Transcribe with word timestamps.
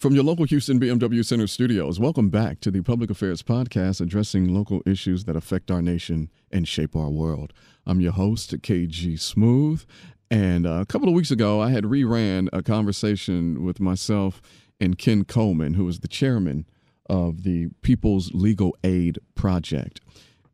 From 0.00 0.14
your 0.14 0.24
local 0.24 0.46
Houston 0.46 0.80
BMW 0.80 1.22
Center 1.22 1.46
studios, 1.46 2.00
welcome 2.00 2.30
back 2.30 2.60
to 2.60 2.70
the 2.70 2.80
Public 2.80 3.10
Affairs 3.10 3.42
Podcast 3.42 4.00
addressing 4.00 4.48
local 4.48 4.80
issues 4.86 5.24
that 5.24 5.36
affect 5.36 5.70
our 5.70 5.82
nation 5.82 6.30
and 6.50 6.66
shape 6.66 6.96
our 6.96 7.10
world. 7.10 7.52
I'm 7.84 8.00
your 8.00 8.12
host, 8.12 8.50
KG 8.62 9.20
Smooth. 9.20 9.84
And 10.30 10.66
uh, 10.66 10.80
a 10.80 10.86
couple 10.86 11.06
of 11.06 11.14
weeks 11.14 11.30
ago, 11.30 11.60
I 11.60 11.68
had 11.68 11.84
reran 11.84 12.48
a 12.50 12.62
conversation 12.62 13.62
with 13.62 13.78
myself 13.78 14.40
and 14.80 14.96
Ken 14.96 15.22
Coleman, 15.24 15.74
who 15.74 15.86
is 15.86 16.00
the 16.00 16.08
chairman 16.08 16.64
of 17.10 17.42
the 17.42 17.68
People's 17.82 18.32
Legal 18.32 18.74
Aid 18.82 19.18
Project. 19.34 20.00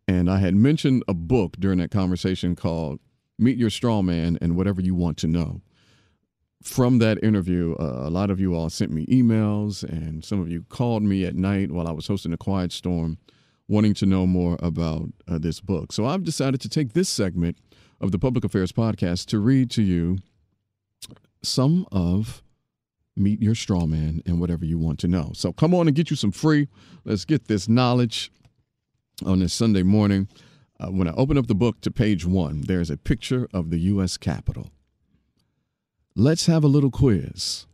And 0.09 0.29
I 0.29 0.39
had 0.39 0.57
mentioned 0.57 1.05
a 1.07 1.15
book 1.15 1.55
during 1.57 1.79
that 1.79 1.93
conversation 1.93 2.57
called 2.57 2.99
Meet 3.39 3.59
Your 3.59 3.71
Straw 3.71 4.03
Man 4.03 4.39
and 4.41 4.57
Whatever 4.57 4.81
You 4.81 4.97
Want 4.97 5.19
to 5.19 5.29
Know 5.29 5.61
from 6.67 6.99
that 6.99 7.23
interview, 7.23 7.77
uh, 7.79 8.03
a 8.07 8.11
lot 8.11 8.31
of 8.31 8.41
you 8.41 8.55
all 8.55 8.69
sent 8.69 8.91
me 8.91 9.07
emails, 9.07 9.85
and 9.85 10.25
some 10.25 10.41
of 10.41 10.51
you 10.51 10.65
called 10.69 11.03
me 11.03 11.25
at 11.25 11.37
night 11.37 11.71
while 11.71 11.87
I 11.87 11.93
was 11.93 12.09
hosting 12.09 12.33
a 12.33 12.37
quiet 12.37 12.73
storm, 12.73 13.19
wanting 13.69 13.95
to 13.95 14.07
know 14.07 14.27
more 14.27 14.57
about 14.61 15.09
uh, 15.29 15.39
this 15.39 15.61
book. 15.61 15.93
So 15.93 16.07
I've 16.07 16.25
decided 16.25 16.61
to 16.63 16.69
take 16.69 16.93
this 16.93 17.09
segment 17.09 17.57
of 18.01 18.11
the 18.11 18.19
Public 18.19 18.45
Affairs 18.45 18.73
Podcast 18.73 19.27
to 19.27 19.39
read 19.39 19.71
to 19.73 19.83
you 19.83 20.19
some 21.43 21.87
of 21.93 22.43
Meet 23.17 23.41
Your 23.41 23.55
Straw 23.55 23.87
Man 23.87 24.21
and 24.27 24.41
whatever 24.41 24.65
you 24.65 24.79
want 24.79 24.99
to 25.01 25.09
know. 25.09 25.31
So 25.35 25.53
come 25.53 25.73
on 25.73 25.87
and 25.87 25.97
get 25.97 26.11
you 26.11 26.17
some 26.17 26.33
free. 26.33 26.69
Let's 27.05 27.25
get 27.25 27.47
this 27.47 27.69
knowledge 27.69 28.33
on 29.25 29.39
this 29.39 29.55
Sunday 29.55 29.85
morning. 29.85 30.29
Uh, 30.79 30.89
when 30.89 31.09
I 31.09 31.13
open 31.13 31.39
up 31.39 31.47
the 31.47 31.55
book 31.55 31.81
to 31.83 31.91
page 31.91 32.27
one, 32.27 32.63
there's 32.63 32.91
a 32.91 32.97
picture 32.97 33.49
of 33.55 33.71
the 33.71 33.79
U.S. 33.79 34.17
Capitol. 34.17 34.71
Let's 36.19 36.47
have 36.47 36.65
a 36.65 36.69
little 36.69 36.91
quiz. 36.91 37.67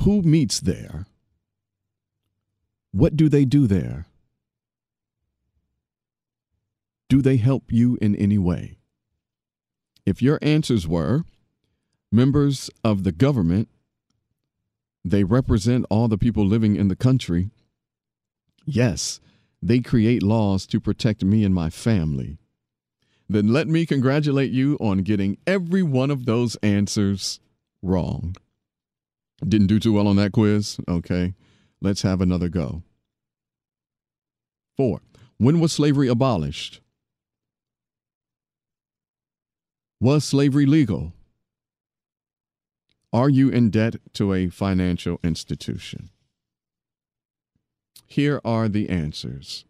Who 0.00 0.20
meets 0.20 0.60
there? 0.60 1.06
What 2.92 3.16
do 3.16 3.30
they 3.30 3.46
do 3.46 3.66
there? 3.66 4.04
Do 7.08 7.22
they 7.22 7.38
help 7.38 7.72
you 7.72 7.96
in 8.02 8.14
any 8.14 8.36
way? 8.36 8.76
If 10.04 10.20
your 10.20 10.38
answers 10.42 10.86
were 10.86 11.24
members 12.12 12.68
of 12.84 13.04
the 13.04 13.12
government, 13.12 13.70
they 15.02 15.24
represent 15.24 15.86
all 15.88 16.08
the 16.08 16.18
people 16.18 16.44
living 16.44 16.76
in 16.76 16.88
the 16.88 16.96
country. 16.96 17.48
Yes, 18.66 19.18
they 19.62 19.80
create 19.80 20.22
laws 20.22 20.66
to 20.66 20.78
protect 20.78 21.24
me 21.24 21.42
and 21.42 21.54
my 21.54 21.70
family 21.70 22.36
then 23.28 23.52
let 23.52 23.68
me 23.68 23.84
congratulate 23.84 24.50
you 24.50 24.76
on 24.80 24.98
getting 24.98 25.36
every 25.46 25.82
one 25.82 26.10
of 26.10 26.24
those 26.24 26.56
answers 26.56 27.40
wrong. 27.82 28.34
Didn't 29.46 29.66
do 29.66 29.78
too 29.78 29.92
well 29.92 30.08
on 30.08 30.16
that 30.16 30.32
quiz? 30.32 30.78
Okay, 30.88 31.34
let's 31.80 32.02
have 32.02 32.20
another 32.20 32.48
go. 32.48 32.82
Four, 34.76 35.00
when 35.36 35.60
was 35.60 35.72
slavery 35.72 36.08
abolished? 36.08 36.80
Was 40.00 40.24
slavery 40.24 40.66
legal? 40.66 41.12
Are 43.12 43.28
you 43.28 43.48
in 43.48 43.70
debt 43.70 43.96
to 44.14 44.32
a 44.32 44.48
financial 44.48 45.18
institution? 45.24 46.10
Here 48.06 48.40
are 48.44 48.68
the 48.68 48.88
answers. 48.88 49.64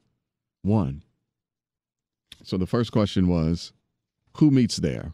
One, 0.63 1.03
so 2.43 2.57
the 2.57 2.67
first 2.67 2.93
question 2.93 3.29
was 3.29 3.73
who 4.37 4.51
meets 4.51 4.77
there? 4.77 5.13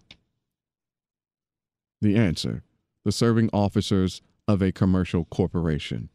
The 2.00 2.16
answer 2.16 2.62
the 3.05 3.12
serving 3.12 3.50
officers 3.53 4.22
of 4.48 4.62
a 4.62 4.72
commercial 4.72 5.27
corporation. 5.27 6.08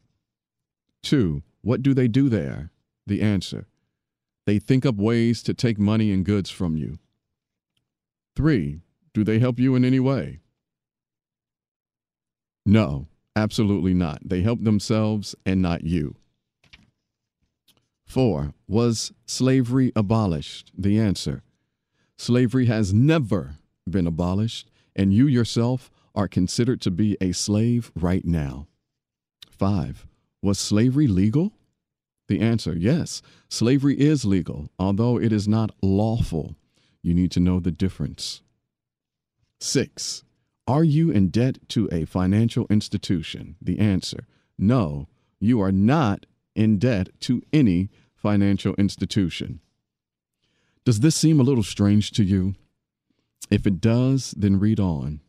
Two, 1.03 1.43
what 1.61 1.83
do 1.83 1.93
they 1.93 2.07
do 2.07 2.29
there? 2.29 2.71
The 3.05 3.21
answer 3.21 3.67
they 4.45 4.57
think 4.57 4.83
up 4.83 4.95
ways 4.95 5.43
to 5.43 5.53
take 5.53 5.77
money 5.77 6.11
and 6.11 6.25
goods 6.25 6.49
from 6.49 6.75
you. 6.75 6.97
Three, 8.35 8.81
do 9.13 9.23
they 9.23 9.37
help 9.37 9.59
you 9.59 9.75
in 9.75 9.85
any 9.85 9.99
way? 9.99 10.39
No, 12.65 13.07
absolutely 13.35 13.93
not. 13.93 14.27
They 14.27 14.41
help 14.41 14.63
themselves 14.63 15.35
and 15.45 15.61
not 15.61 15.83
you. 15.83 16.15
Four, 18.09 18.55
was 18.67 19.13
slavery 19.27 19.91
abolished? 19.95 20.71
The 20.75 20.99
answer 20.99 21.43
slavery 22.17 22.65
has 22.65 22.91
never 22.91 23.57
been 23.87 24.07
abolished, 24.07 24.71
and 24.95 25.13
you 25.13 25.27
yourself 25.27 25.91
are 26.15 26.27
considered 26.27 26.81
to 26.81 26.91
be 26.91 27.15
a 27.21 27.33
slave 27.33 27.91
right 27.95 28.25
now. 28.25 28.65
Five, 29.51 30.07
was 30.41 30.57
slavery 30.57 31.05
legal? 31.05 31.53
The 32.27 32.39
answer 32.39 32.75
yes, 32.75 33.21
slavery 33.47 33.99
is 33.99 34.25
legal, 34.25 34.71
although 34.79 35.19
it 35.19 35.31
is 35.31 35.47
not 35.47 35.75
lawful. 35.83 36.55
You 37.03 37.13
need 37.13 37.29
to 37.33 37.39
know 37.39 37.59
the 37.59 37.71
difference. 37.71 38.41
Six, 39.59 40.23
are 40.67 40.83
you 40.83 41.11
in 41.11 41.29
debt 41.29 41.59
to 41.69 41.87
a 41.91 42.05
financial 42.05 42.65
institution? 42.71 43.55
The 43.61 43.77
answer 43.77 44.25
no, 44.57 45.07
you 45.39 45.61
are 45.61 45.71
not 45.71 46.25
in 46.59 46.77
debt 46.77 47.07
to 47.21 47.41
any 47.53 47.89
financial 48.17 48.75
institution. 48.75 49.61
Does 50.83 50.99
this 50.99 51.15
seem 51.15 51.39
a 51.39 51.43
little 51.43 51.63
strange 51.63 52.11
to 52.11 52.23
you? 52.23 52.53
If 53.49 53.65
it 53.65 53.79
does, 53.79 54.31
then 54.35 54.59
read 54.59 54.77
on. 54.77 55.21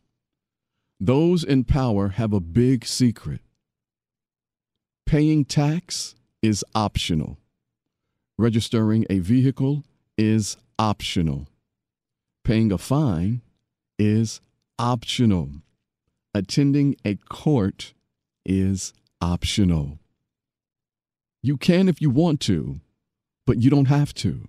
Those 0.99 1.45
in 1.45 1.63
power 1.63 2.09
have 2.09 2.33
a 2.33 2.41
big 2.41 2.85
secret. 2.85 3.39
Paying 5.05 5.45
tax 5.45 6.15
is 6.41 6.65
optional. 6.75 7.37
Registering 8.37 9.05
a 9.09 9.19
vehicle 9.19 9.85
is 10.17 10.57
optional. 10.77 11.47
Paying 12.43 12.73
a 12.73 12.77
fine 12.77 13.41
is 13.97 14.41
optional. 14.77 15.49
Attending 16.33 16.97
a 17.05 17.15
court 17.15 17.93
is 18.45 18.91
optional. 19.21 20.00
You 21.43 21.57
can 21.57 21.89
if 21.89 22.01
you 22.01 22.09
want 22.09 22.39
to, 22.41 22.81
but 23.47 23.61
you 23.61 23.69
don't 23.69 23.87
have 23.87 24.13
to. 24.15 24.47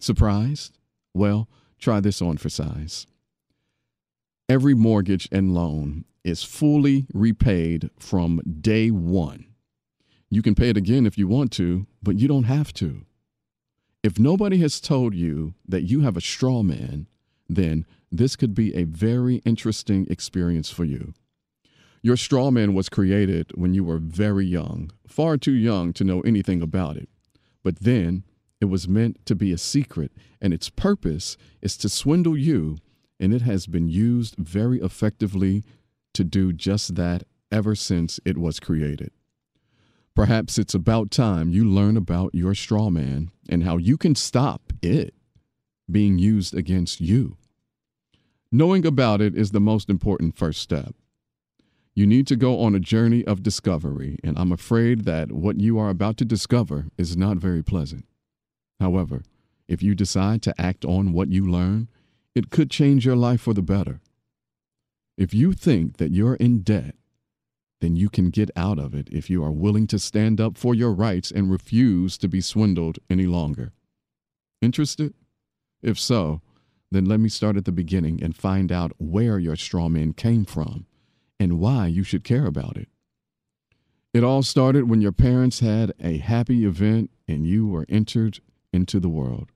Surprised? 0.00 0.78
Well, 1.14 1.48
try 1.78 2.00
this 2.00 2.20
on 2.20 2.36
for 2.36 2.48
size. 2.48 3.06
Every 4.48 4.74
mortgage 4.74 5.28
and 5.30 5.54
loan 5.54 6.04
is 6.24 6.42
fully 6.42 7.06
repaid 7.14 7.90
from 7.98 8.40
day 8.60 8.90
one. 8.90 9.46
You 10.28 10.42
can 10.42 10.54
pay 10.54 10.68
it 10.68 10.76
again 10.76 11.06
if 11.06 11.16
you 11.16 11.28
want 11.28 11.52
to, 11.52 11.86
but 12.02 12.18
you 12.18 12.26
don't 12.26 12.44
have 12.44 12.72
to. 12.74 13.06
If 14.02 14.18
nobody 14.18 14.58
has 14.58 14.80
told 14.80 15.14
you 15.14 15.54
that 15.66 15.82
you 15.82 16.00
have 16.00 16.16
a 16.16 16.20
straw 16.20 16.62
man, 16.62 17.06
then 17.48 17.86
this 18.10 18.36
could 18.36 18.54
be 18.54 18.74
a 18.74 18.84
very 18.84 19.36
interesting 19.44 20.06
experience 20.10 20.70
for 20.70 20.84
you. 20.84 21.14
Your 22.06 22.16
straw 22.16 22.52
man 22.52 22.72
was 22.72 22.88
created 22.88 23.50
when 23.56 23.74
you 23.74 23.82
were 23.82 23.98
very 23.98 24.46
young, 24.46 24.92
far 25.08 25.36
too 25.36 25.50
young 25.50 25.92
to 25.94 26.04
know 26.04 26.20
anything 26.20 26.62
about 26.62 26.96
it. 26.96 27.08
But 27.64 27.80
then 27.80 28.22
it 28.60 28.66
was 28.66 28.86
meant 28.86 29.26
to 29.26 29.34
be 29.34 29.50
a 29.50 29.58
secret, 29.58 30.12
and 30.40 30.54
its 30.54 30.70
purpose 30.70 31.36
is 31.62 31.76
to 31.78 31.88
swindle 31.88 32.36
you, 32.36 32.78
and 33.18 33.34
it 33.34 33.42
has 33.42 33.66
been 33.66 33.88
used 33.88 34.36
very 34.36 34.80
effectively 34.80 35.64
to 36.14 36.22
do 36.22 36.52
just 36.52 36.94
that 36.94 37.24
ever 37.50 37.74
since 37.74 38.20
it 38.24 38.38
was 38.38 38.60
created. 38.60 39.10
Perhaps 40.14 40.58
it's 40.58 40.74
about 40.74 41.10
time 41.10 41.50
you 41.50 41.64
learn 41.68 41.96
about 41.96 42.32
your 42.36 42.54
straw 42.54 42.88
man 42.88 43.32
and 43.48 43.64
how 43.64 43.78
you 43.78 43.96
can 43.96 44.14
stop 44.14 44.72
it 44.80 45.12
being 45.90 46.20
used 46.20 46.54
against 46.54 47.00
you. 47.00 47.36
Knowing 48.52 48.86
about 48.86 49.20
it 49.20 49.34
is 49.34 49.50
the 49.50 49.58
most 49.58 49.90
important 49.90 50.36
first 50.36 50.60
step. 50.62 50.94
You 51.96 52.06
need 52.06 52.26
to 52.26 52.36
go 52.36 52.60
on 52.60 52.74
a 52.74 52.78
journey 52.78 53.24
of 53.24 53.42
discovery, 53.42 54.18
and 54.22 54.38
I'm 54.38 54.52
afraid 54.52 55.06
that 55.06 55.32
what 55.32 55.58
you 55.62 55.78
are 55.78 55.88
about 55.88 56.18
to 56.18 56.26
discover 56.26 56.88
is 56.98 57.16
not 57.16 57.38
very 57.38 57.62
pleasant. 57.62 58.04
However, 58.78 59.22
if 59.66 59.82
you 59.82 59.94
decide 59.94 60.42
to 60.42 60.60
act 60.60 60.84
on 60.84 61.14
what 61.14 61.32
you 61.32 61.50
learn, 61.50 61.88
it 62.34 62.50
could 62.50 62.70
change 62.70 63.06
your 63.06 63.16
life 63.16 63.40
for 63.40 63.54
the 63.54 63.62
better. 63.62 64.02
If 65.16 65.32
you 65.32 65.54
think 65.54 65.96
that 65.96 66.12
you're 66.12 66.34
in 66.34 66.58
debt, 66.60 66.96
then 67.80 67.96
you 67.96 68.10
can 68.10 68.28
get 68.28 68.50
out 68.54 68.78
of 68.78 68.94
it 68.94 69.08
if 69.10 69.30
you 69.30 69.42
are 69.42 69.50
willing 69.50 69.86
to 69.86 69.98
stand 69.98 70.38
up 70.38 70.58
for 70.58 70.74
your 70.74 70.92
rights 70.92 71.30
and 71.30 71.50
refuse 71.50 72.18
to 72.18 72.28
be 72.28 72.42
swindled 72.42 72.98
any 73.08 73.24
longer. 73.24 73.72
Interested? 74.60 75.14
If 75.80 75.98
so, 75.98 76.42
then 76.90 77.06
let 77.06 77.20
me 77.20 77.30
start 77.30 77.56
at 77.56 77.64
the 77.64 77.72
beginning 77.72 78.22
and 78.22 78.36
find 78.36 78.70
out 78.70 78.92
where 78.98 79.38
your 79.38 79.56
straw 79.56 79.88
man 79.88 80.12
came 80.12 80.44
from 80.44 80.84
and 81.38 81.58
why 81.58 81.86
you 81.86 82.02
should 82.02 82.24
care 82.24 82.46
about 82.46 82.76
it. 82.76 82.88
It 84.14 84.24
all 84.24 84.42
started 84.42 84.88
when 84.88 85.00
your 85.00 85.12
parents 85.12 85.60
had 85.60 85.92
a 86.00 86.18
happy 86.18 86.64
event 86.64 87.10
and 87.28 87.46
you 87.46 87.66
were 87.66 87.84
entered 87.88 88.40
into 88.72 88.98
the 88.98 89.08
world. 89.08 89.50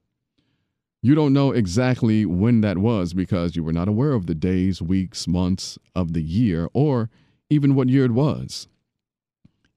You 1.02 1.14
don't 1.14 1.32
know 1.32 1.52
exactly 1.52 2.26
when 2.26 2.60
that 2.60 2.76
was 2.76 3.14
because 3.14 3.56
you 3.56 3.64
were 3.64 3.72
not 3.72 3.88
aware 3.88 4.12
of 4.12 4.26
the 4.26 4.34
days, 4.34 4.82
weeks, 4.82 5.26
months 5.26 5.78
of 5.94 6.12
the 6.12 6.20
year, 6.20 6.68
or 6.74 7.08
even 7.48 7.74
what 7.74 7.88
year 7.88 8.04
it 8.04 8.10
was. 8.10 8.68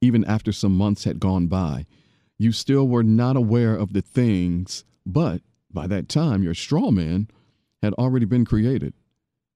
Even 0.02 0.26
after 0.26 0.52
some 0.52 0.76
months 0.76 1.06
had 1.06 1.22
gone 1.22 1.48
by, 1.48 1.86
you 2.38 2.52
still 2.52 2.86
were 2.86 3.04
not 3.04 3.38
aware 3.38 3.76
of 3.76 3.94
the 3.94 4.02
things, 4.02 4.84
but 5.06 5.42
by 5.72 5.88
that 5.88 6.10
time, 6.10 6.44
your 6.44 6.54
straw 6.54 6.92
man 6.92 7.30
had 7.82 7.94
already 7.94 8.26
been 8.26 8.44
created 8.44 8.94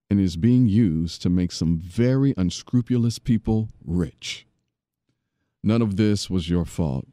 and 0.10 0.20
is 0.20 0.38
being 0.38 0.68
used 0.68 1.22
to 1.22 1.30
make 1.30 1.52
some 1.52 1.78
very 1.78 2.34
unscrupulous 2.38 3.20
people 3.20 3.70
rich. 3.86 4.46
None 5.64 5.82
of 5.82 5.98
this 5.98 6.30
was 6.30 6.50
your 6.50 6.66
fault. 6.66 7.08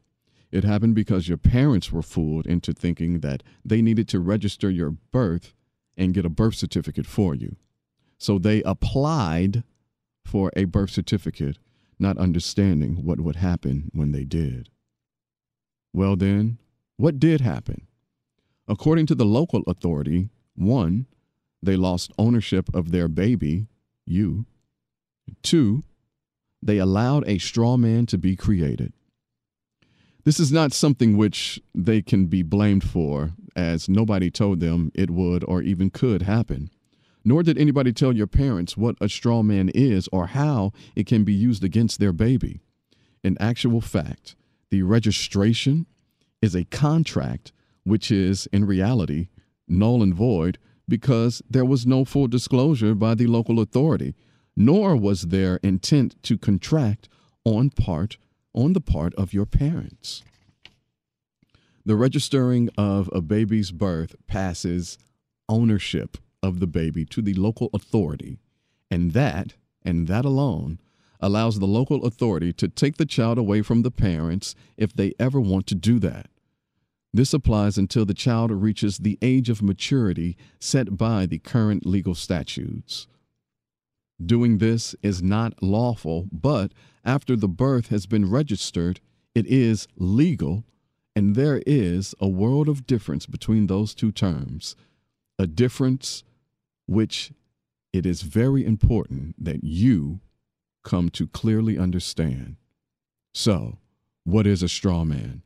It 0.51 0.63
happened 0.63 0.95
because 0.95 1.27
your 1.27 1.37
parents 1.37 1.91
were 1.91 2.01
fooled 2.01 2.47
into 2.47 2.71
thinking 2.71 3.19
that 3.19 3.43
they 3.65 3.81
needed 3.81 4.07
to 4.09 4.19
register 4.19 4.69
your 4.69 4.91
birth 5.11 5.53
and 5.97 6.13
get 6.13 6.25
a 6.25 6.29
birth 6.29 6.55
certificate 6.55 7.05
for 7.05 7.35
you. 7.35 7.57
So 8.17 8.39
they 8.39 8.63
applied 8.63 9.63
for 10.23 10.51
a 10.55 10.65
birth 10.65 10.91
certificate, 10.91 11.57
not 11.99 12.17
understanding 12.17 13.05
what 13.05 13.19
would 13.19 13.35
happen 13.35 13.91
when 13.93 14.11
they 14.11 14.23
did. 14.23 14.69
Well, 15.93 16.15
then, 16.15 16.57
what 16.97 17.19
did 17.19 17.41
happen? 17.41 17.87
According 18.67 19.05
to 19.07 19.15
the 19.15 19.25
local 19.25 19.63
authority, 19.67 20.29
one, 20.55 21.05
they 21.61 21.75
lost 21.75 22.11
ownership 22.17 22.73
of 22.73 22.91
their 22.91 23.07
baby, 23.07 23.67
you. 24.05 24.45
Two, 25.41 25.83
they 26.61 26.77
allowed 26.77 27.27
a 27.27 27.37
straw 27.37 27.77
man 27.77 28.05
to 28.07 28.17
be 28.17 28.35
created. 28.35 28.93
This 30.23 30.39
is 30.39 30.51
not 30.51 30.73
something 30.73 31.17
which 31.17 31.61
they 31.75 32.01
can 32.01 32.25
be 32.25 32.41
blamed 32.41 32.83
for, 32.83 33.33
as 33.55 33.87
nobody 33.87 34.31
told 34.31 34.59
them 34.59 34.91
it 34.95 35.11
would 35.11 35.43
or 35.43 35.61
even 35.61 35.91
could 35.91 36.23
happen. 36.23 36.71
Nor 37.23 37.43
did 37.43 37.57
anybody 37.57 37.93
tell 37.93 38.15
your 38.15 38.27
parents 38.27 38.75
what 38.75 38.95
a 38.99 39.09
straw 39.09 39.43
man 39.43 39.69
is 39.69 40.07
or 40.11 40.27
how 40.27 40.73
it 40.95 41.05
can 41.05 41.23
be 41.23 41.33
used 41.33 41.63
against 41.63 41.99
their 41.99 42.13
baby. 42.13 42.59
In 43.23 43.37
actual 43.39 43.81
fact, 43.81 44.35
the 44.71 44.81
registration 44.83 45.85
is 46.41 46.55
a 46.55 46.65
contract 46.65 47.51
which 47.83 48.11
is, 48.11 48.47
in 48.51 48.65
reality, 48.65 49.29
null 49.67 50.01
and 50.01 50.13
void 50.13 50.57
because 50.87 51.41
there 51.49 51.65
was 51.65 51.85
no 51.85 52.05
full 52.05 52.27
disclosure 52.27 52.95
by 52.95 53.15
the 53.15 53.27
local 53.27 53.59
authority, 53.59 54.13
nor 54.55 54.95
was 54.95 55.23
there 55.23 55.59
intent 55.63 56.21
to 56.23 56.37
contract 56.37 57.09
on 57.43 57.69
part 57.69 58.17
on 58.53 58.73
the 58.73 58.81
part 58.81 59.13
of 59.15 59.33
your 59.33 59.45
parents. 59.45 60.23
The 61.85 61.95
registering 61.95 62.69
of 62.77 63.09
a 63.13 63.21
baby's 63.21 63.71
birth 63.71 64.15
passes 64.27 64.97
ownership 65.47 66.17
of 66.41 66.59
the 66.59 66.67
baby 66.67 67.05
to 67.05 67.21
the 67.21 67.33
local 67.33 67.69
authority, 67.73 68.39
and 68.89 69.11
that, 69.11 69.53
and 69.83 70.07
that 70.07 70.25
alone, 70.25 70.79
allows 71.19 71.59
the 71.59 71.67
local 71.67 72.05
authority 72.05 72.53
to 72.53 72.67
take 72.67 72.97
the 72.97 73.05
child 73.05 73.37
away 73.37 73.61
from 73.61 73.81
the 73.81 73.91
parents 73.91 74.55
if 74.77 74.93
they 74.93 75.13
ever 75.19 75.39
want 75.39 75.67
to 75.67 75.75
do 75.75 75.99
that. 75.99 76.27
This 77.15 77.33
applies 77.33 77.77
until 77.77 78.03
the 78.03 78.13
child 78.13 78.51
reaches 78.51 78.97
the 78.97 79.17
age 79.21 79.49
of 79.49 79.61
maturity 79.61 80.35
set 80.59 80.97
by 80.97 81.25
the 81.25 81.39
current 81.39 81.85
legal 81.85 82.13
statutes. 82.13 83.07
Doing 84.21 84.57
this 84.57 84.97
is 85.01 85.23
not 85.23 85.63
lawful, 85.63 86.27
but 86.29 86.73
after 87.05 87.37
the 87.37 87.47
birth 87.47 87.87
has 87.87 88.05
been 88.05 88.29
registered, 88.29 88.99
it 89.33 89.45
is 89.47 89.87
legal, 89.95 90.65
and 91.15 91.35
there 91.35 91.63
is 91.65 92.15
a 92.19 92.27
world 92.27 92.67
of 92.67 92.85
difference 92.85 93.25
between 93.25 93.67
those 93.67 93.95
two 93.95 94.11
terms, 94.11 94.75
a 95.39 95.47
difference 95.47 96.25
which 96.85 97.31
it 97.93 98.05
is 98.05 98.23
very 98.23 98.65
important 98.65 99.41
that 99.41 99.63
you 99.63 100.19
come 100.83 101.09
to 101.11 101.27
clearly 101.27 101.77
understand. 101.77 102.57
So, 103.33 103.77
what 104.25 104.45
is 104.45 104.61
a 104.61 104.67
straw 104.67 105.05
man? 105.05 105.43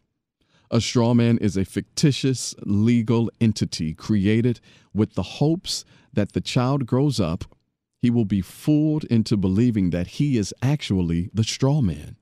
A 0.71 0.79
straw 0.79 1.13
man 1.13 1.37
is 1.39 1.57
a 1.57 1.65
fictitious 1.65 2.53
legal 2.63 3.31
entity 3.41 3.93
created 3.93 4.59
with 4.93 5.13
the 5.15 5.23
hopes 5.23 5.83
that 6.13 6.33
the 6.33 6.41
child 6.41 6.85
grows 6.85 7.19
up, 7.19 7.45
he 8.01 8.09
will 8.09 8.25
be 8.25 8.41
fooled 8.41 9.03
into 9.05 9.35
believing 9.35 9.89
that 9.89 10.07
he 10.07 10.37
is 10.37 10.53
actually 10.61 11.29
the 11.33 11.43
straw 11.43 11.81
man, 11.81 12.17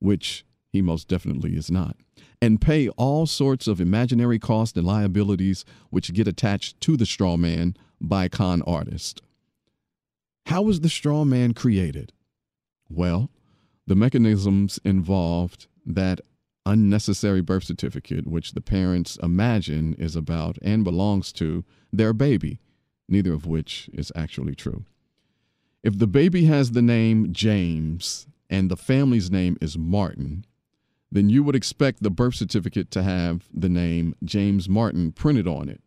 which 0.00 0.44
he 0.68 0.82
most 0.82 1.08
definitely 1.08 1.56
is 1.56 1.70
not, 1.70 1.96
and 2.42 2.60
pay 2.60 2.88
all 2.90 3.24
sorts 3.24 3.66
of 3.66 3.80
imaginary 3.80 4.38
costs 4.38 4.76
and 4.76 4.86
liabilities 4.86 5.64
which 5.90 6.12
get 6.12 6.28
attached 6.28 6.80
to 6.80 6.96
the 6.96 7.06
straw 7.06 7.36
man 7.36 7.76
by 8.00 8.28
con 8.28 8.62
artist. 8.62 9.22
How 10.46 10.62
was 10.62 10.80
the 10.80 10.88
straw 10.88 11.24
man 11.24 11.54
created? 11.54 12.12
Well, 12.88 13.30
the 13.86 13.96
mechanisms 13.96 14.78
involved 14.84 15.66
that 15.84 16.20
unnecessary 16.66 17.40
birth 17.40 17.64
certificate, 17.64 18.26
which 18.26 18.52
the 18.52 18.60
parents 18.60 19.16
imagine 19.22 19.94
is 19.94 20.16
about 20.16 20.58
and 20.60 20.84
belongs 20.84 21.32
to 21.32 21.64
their 21.92 22.12
baby, 22.12 22.58
neither 23.08 23.32
of 23.32 23.46
which 23.46 23.88
is 23.94 24.12
actually 24.14 24.54
true. 24.54 24.84
If 25.82 25.98
the 25.98 26.06
baby 26.06 26.44
has 26.46 26.72
the 26.72 26.82
name 26.82 27.32
James 27.32 28.26
and 28.50 28.70
the 28.70 28.76
family's 28.76 29.30
name 29.30 29.56
is 29.60 29.78
Martin, 29.78 30.44
then 31.10 31.30
you 31.30 31.42
would 31.44 31.54
expect 31.54 32.02
the 32.02 32.10
birth 32.10 32.34
certificate 32.34 32.90
to 32.90 33.02
have 33.02 33.48
the 33.54 33.68
name 33.68 34.14
James 34.24 34.68
Martin 34.68 35.12
printed 35.12 35.46
on 35.46 35.68
it. 35.68 35.80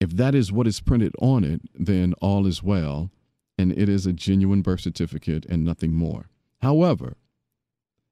If 0.00 0.10
that 0.12 0.34
is 0.34 0.52
what 0.52 0.66
is 0.66 0.80
printed 0.80 1.12
on 1.20 1.44
it, 1.44 1.62
then 1.74 2.14
all 2.22 2.46
is 2.46 2.62
well, 2.62 3.10
and 3.58 3.72
it 3.72 3.88
is 3.88 4.06
a 4.06 4.12
genuine 4.12 4.62
birth 4.62 4.80
certificate 4.80 5.44
and 5.46 5.64
nothing 5.64 5.92
more. 5.92 6.30
However, 6.62 7.16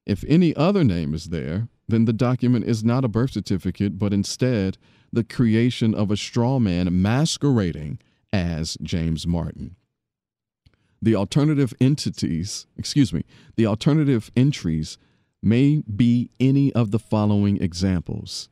if 0.08 0.24
any 0.26 0.56
other 0.56 0.82
name 0.82 1.12
is 1.12 1.26
there, 1.26 1.68
then 1.86 2.06
the 2.06 2.12
document 2.12 2.64
is 2.64 2.82
not 2.82 3.04
a 3.04 3.08
birth 3.08 3.32
certificate, 3.32 3.98
but 3.98 4.12
instead 4.12 4.78
the 5.12 5.22
creation 5.22 5.94
of 5.94 6.10
a 6.10 6.16
straw 6.16 6.58
man 6.58 7.02
masquerading 7.02 7.98
as 8.32 8.78
James 8.82 9.26
Martin. 9.26 9.76
The 11.00 11.14
alternative 11.14 11.74
entities, 11.80 12.66
excuse 12.76 13.12
me, 13.12 13.24
the 13.56 13.66
alternative 13.66 14.30
entries 14.34 14.98
may 15.42 15.82
be 15.82 16.30
any 16.40 16.72
of 16.72 16.90
the 16.90 16.98
following 16.98 17.62
examples 17.62 18.48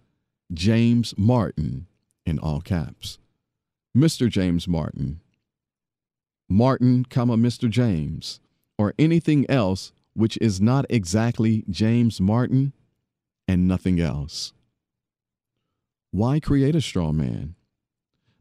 James 0.53 1.15
Martin 1.17 1.87
in 2.25 2.39
all 2.39 2.61
caps, 2.61 3.19
Mr. 3.97 4.29
James 4.29 4.69
Martin, 4.69 5.21
Martin, 6.49 7.05
comma, 7.05 7.37
Mr. 7.37 7.69
James, 7.69 8.41
or 8.79 8.95
anything 8.99 9.51
else 9.51 9.93
which 10.17 10.39
is 10.41 10.61
not 10.61 10.87
exactly 10.89 11.65
James 11.69 12.21
Martin 12.21 12.73
and 13.47 13.69
nothing 13.69 14.01
else. 14.01 14.53
Why 16.11 16.41
create 16.41 16.75
a 16.75 16.81
straw 16.81 17.13
man? 17.13 17.55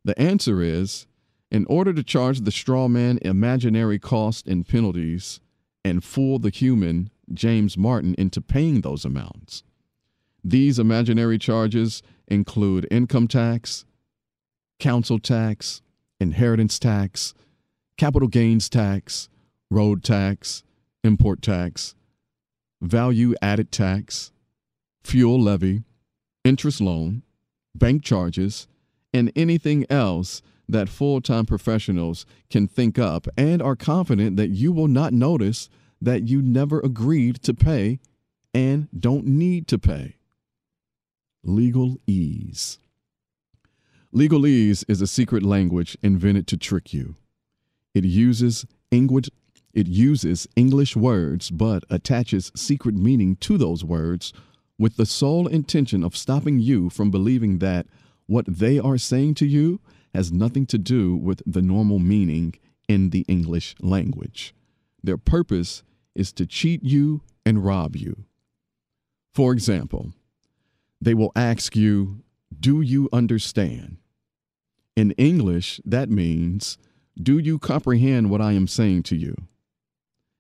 The 0.04 0.18
answer 0.20 0.62
is 0.62 1.06
in 1.52 1.66
order 1.66 1.94
to 1.94 2.04
charge 2.04 2.42
the 2.42 2.52
straw 2.52 2.88
man 2.88 3.20
imaginary 3.22 4.00
costs 4.00 4.48
and 4.48 4.68
penalties 4.68 5.42
and 5.84 6.04
fool 6.04 6.40
the 6.40 6.50
human 6.50 7.12
James 7.34 7.78
Martin 7.78 8.16
into 8.18 8.42
paying 8.42 8.82
those 8.82 9.04
amounts. 9.04 9.64
These 10.44 10.80
imaginary 10.80 11.38
charges 11.38 12.02
include 12.28 12.88
income 12.90 13.28
tax, 13.28 13.86
council 14.80 15.20
tax, 15.20 15.82
inheritance 16.20 16.80
tax, 16.80 17.34
capital 17.98 18.28
gains 18.28 18.70
tax, 18.70 19.28
road 19.70 20.04
tax, 20.04 20.64
import 21.06 21.42
tax, 21.42 21.96
value 22.82 23.36
added 23.42 23.72
tax, 23.72 24.32
fuel 25.04 25.40
levy, 25.40 25.84
interest 26.44 26.82
loan, 26.82 27.24
bank 27.74 28.04
charges, 28.04 28.68
and 29.14 29.32
anything 29.36 29.86
else 29.90 30.42
that 30.68 30.90
full 30.90 31.22
time 31.22 31.46
professionals 31.46 32.26
can 32.50 32.68
think 32.68 32.98
up 32.98 33.28
and 33.38 33.62
are 33.62 33.76
confident 33.76 34.36
that 34.38 34.50
you 34.50 34.72
will 34.72 34.88
not 34.88 35.14
notice 35.14 35.70
that 36.02 36.28
you 36.28 36.42
never 36.42 36.80
agreed 36.80 37.42
to 37.44 37.54
pay 37.54 38.00
and 38.54 38.88
don't 38.98 39.26
need 39.26 39.68
to 39.68 39.78
pay. 39.78 40.16
Legalese. 41.46 42.80
Legalese 44.14 44.84
is 44.88 45.02
a 45.02 45.08
secret 45.08 45.44
language 45.44 45.98
invented 46.02 46.48
to 46.48 46.58
trick 46.58 46.94
you. 46.94 47.16
It 47.94 48.06
uses 48.06 48.66
English, 48.92 49.30
it 49.75 49.88
uses 49.88 50.48
English 50.55 50.96
words 50.96 51.51
but 51.51 51.84
attaches 51.89 52.51
secret 52.55 52.96
meaning 52.96 53.36
to 53.36 53.58
those 53.58 53.84
words 53.84 54.34
with 54.79 54.96
the 54.96 55.05
sole 55.05 55.48
intention 55.48 56.03
of 56.03 56.17
stopping 56.17 56.60
you 56.60 56.89
from 56.89 57.12
believing 57.12 57.60
that 57.60 57.86
what 58.25 58.46
they 58.48 58.79
are 58.79 58.98
saying 58.98 59.36
to 59.36 59.46
you 59.46 59.79
has 60.13 60.32
nothing 60.32 60.65
to 60.65 60.77
do 60.77 61.15
with 61.15 61.44
the 61.46 61.62
normal 61.62 62.00
meaning 62.00 62.55
in 62.88 63.10
the 63.10 63.25
English 63.27 63.75
language. 63.82 64.55
Their 65.03 65.17
purpose 65.17 65.84
is 66.15 66.32
to 66.34 66.46
cheat 66.46 66.84
you 66.84 67.22
and 67.46 67.63
rob 67.63 67.96
you. 67.96 68.24
For 69.34 69.51
example, 69.51 70.13
they 71.01 71.13
will 71.13 71.34
ask 71.36 71.75
you, 71.75 72.24
Do 72.58 72.82
you 72.82 73.10
understand? 73.12 73.98
In 74.96 75.12
English, 75.12 75.82
that 75.84 76.10
means, 76.10 76.77
Do 77.22 77.38
you 77.38 77.60
comprehend 77.60 78.29
what 78.29 78.41
I 78.41 78.53
am 78.53 78.67
saying 78.67 79.03
to 79.03 79.15
you? 79.17 79.36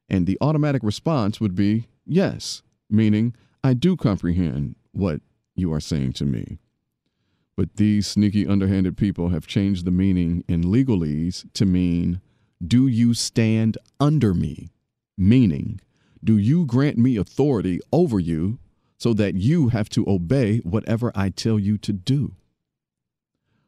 And 0.09 0.27
the 0.27 0.37
automatic 0.41 0.83
response 0.83 1.39
would 1.39 1.55
be 1.55 1.87
yes, 2.05 2.61
meaning 2.89 3.35
I 3.63 3.73
do 3.73 3.97
comprehend 3.97 4.75
what 4.91 5.21
you 5.55 5.73
are 5.73 5.79
saying 5.79 6.13
to 6.13 6.25
me. 6.25 6.59
But 7.55 7.77
these 7.77 8.05
sneaky, 8.05 8.45
underhanded 8.45 8.97
people 8.97 9.29
have 9.29 9.47
changed 9.47 9.85
the 9.85 9.91
meaning 9.91 10.43
in 10.47 10.63
legalese 10.63 11.45
to 11.53 11.65
mean, 11.65 12.21
do 12.65 12.87
you 12.87 13.13
stand 13.13 13.77
under 13.99 14.33
me? 14.33 14.69
Meaning, 15.17 15.79
do 16.23 16.37
you 16.37 16.65
grant 16.65 16.97
me 16.97 17.15
authority 17.15 17.79
over 17.93 18.19
you 18.19 18.59
so 18.97 19.13
that 19.13 19.35
you 19.35 19.69
have 19.69 19.89
to 19.89 20.07
obey 20.07 20.57
whatever 20.59 21.11
I 21.15 21.29
tell 21.29 21.57
you 21.57 21.77
to 21.79 21.93
do? 21.93 22.35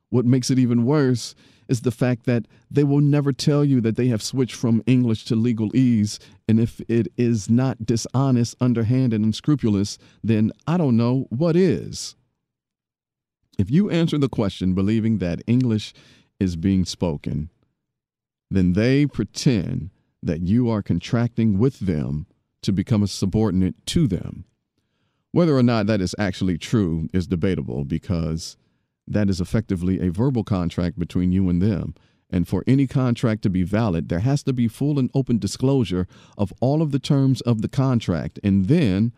What 0.09 0.25
makes 0.25 0.49
it 0.49 0.59
even 0.59 0.85
worse 0.85 1.35
is 1.67 1.81
the 1.81 1.91
fact 1.91 2.25
that 2.25 2.45
they 2.71 2.83
will 2.83 3.01
never 3.01 3.33
tell 3.33 3.63
you 3.65 3.81
that 3.81 3.97
they 3.97 4.07
have 4.07 4.23
switched 4.23 4.55
from 4.55 4.81
English 4.85 5.25
to 5.25 5.35
legalese. 5.35 6.17
And 6.47 6.59
if 6.59 6.79
it 6.87 7.07
is 7.17 7.49
not 7.49 7.85
dishonest, 7.85 8.55
underhanded, 8.61 9.17
and 9.17 9.25
unscrupulous, 9.25 9.97
then 10.23 10.51
I 10.65 10.77
don't 10.77 10.97
know 10.97 11.27
what 11.29 11.55
is. 11.55 12.15
If 13.57 13.69
you 13.71 13.89
answer 13.89 14.17
the 14.17 14.29
question 14.29 14.75
believing 14.75 15.17
that 15.17 15.41
English 15.47 15.93
is 16.39 16.55
being 16.55 16.85
spoken, 16.85 17.49
then 18.49 18.73
they 18.73 19.05
pretend 19.05 19.89
that 20.23 20.41
you 20.41 20.69
are 20.69 20.81
contracting 20.81 21.57
with 21.57 21.79
them 21.79 22.27
to 22.61 22.71
become 22.71 23.03
a 23.03 23.07
subordinate 23.07 23.75
to 23.87 24.07
them. 24.07 24.45
Whether 25.31 25.57
or 25.57 25.63
not 25.63 25.87
that 25.87 26.01
is 26.01 26.15
actually 26.17 26.57
true 26.57 27.09
is 27.13 27.27
debatable 27.27 27.83
because 27.83 28.57
that 29.07 29.29
is 29.29 29.39
effectively 29.39 29.99
a 29.99 30.11
verbal 30.11 30.43
contract 30.43 30.99
between 30.99 31.31
you 31.31 31.49
and 31.49 31.61
them. 31.61 31.95
And 32.29 32.47
for 32.47 32.63
any 32.67 32.87
contract 32.87 33.41
to 33.43 33.49
be 33.49 33.63
valid, 33.63 34.09
there 34.09 34.19
has 34.19 34.43
to 34.43 34.53
be 34.53 34.67
full 34.67 34.99
and 34.99 35.09
open 35.13 35.37
disclosure 35.37 36.07
of 36.37 36.53
all 36.59 36.81
of 36.81 36.91
the 36.91 36.99
terms 36.99 37.41
of 37.41 37.61
the 37.61 37.69
contract 37.69 38.39
and 38.43 38.67
then 38.67 39.13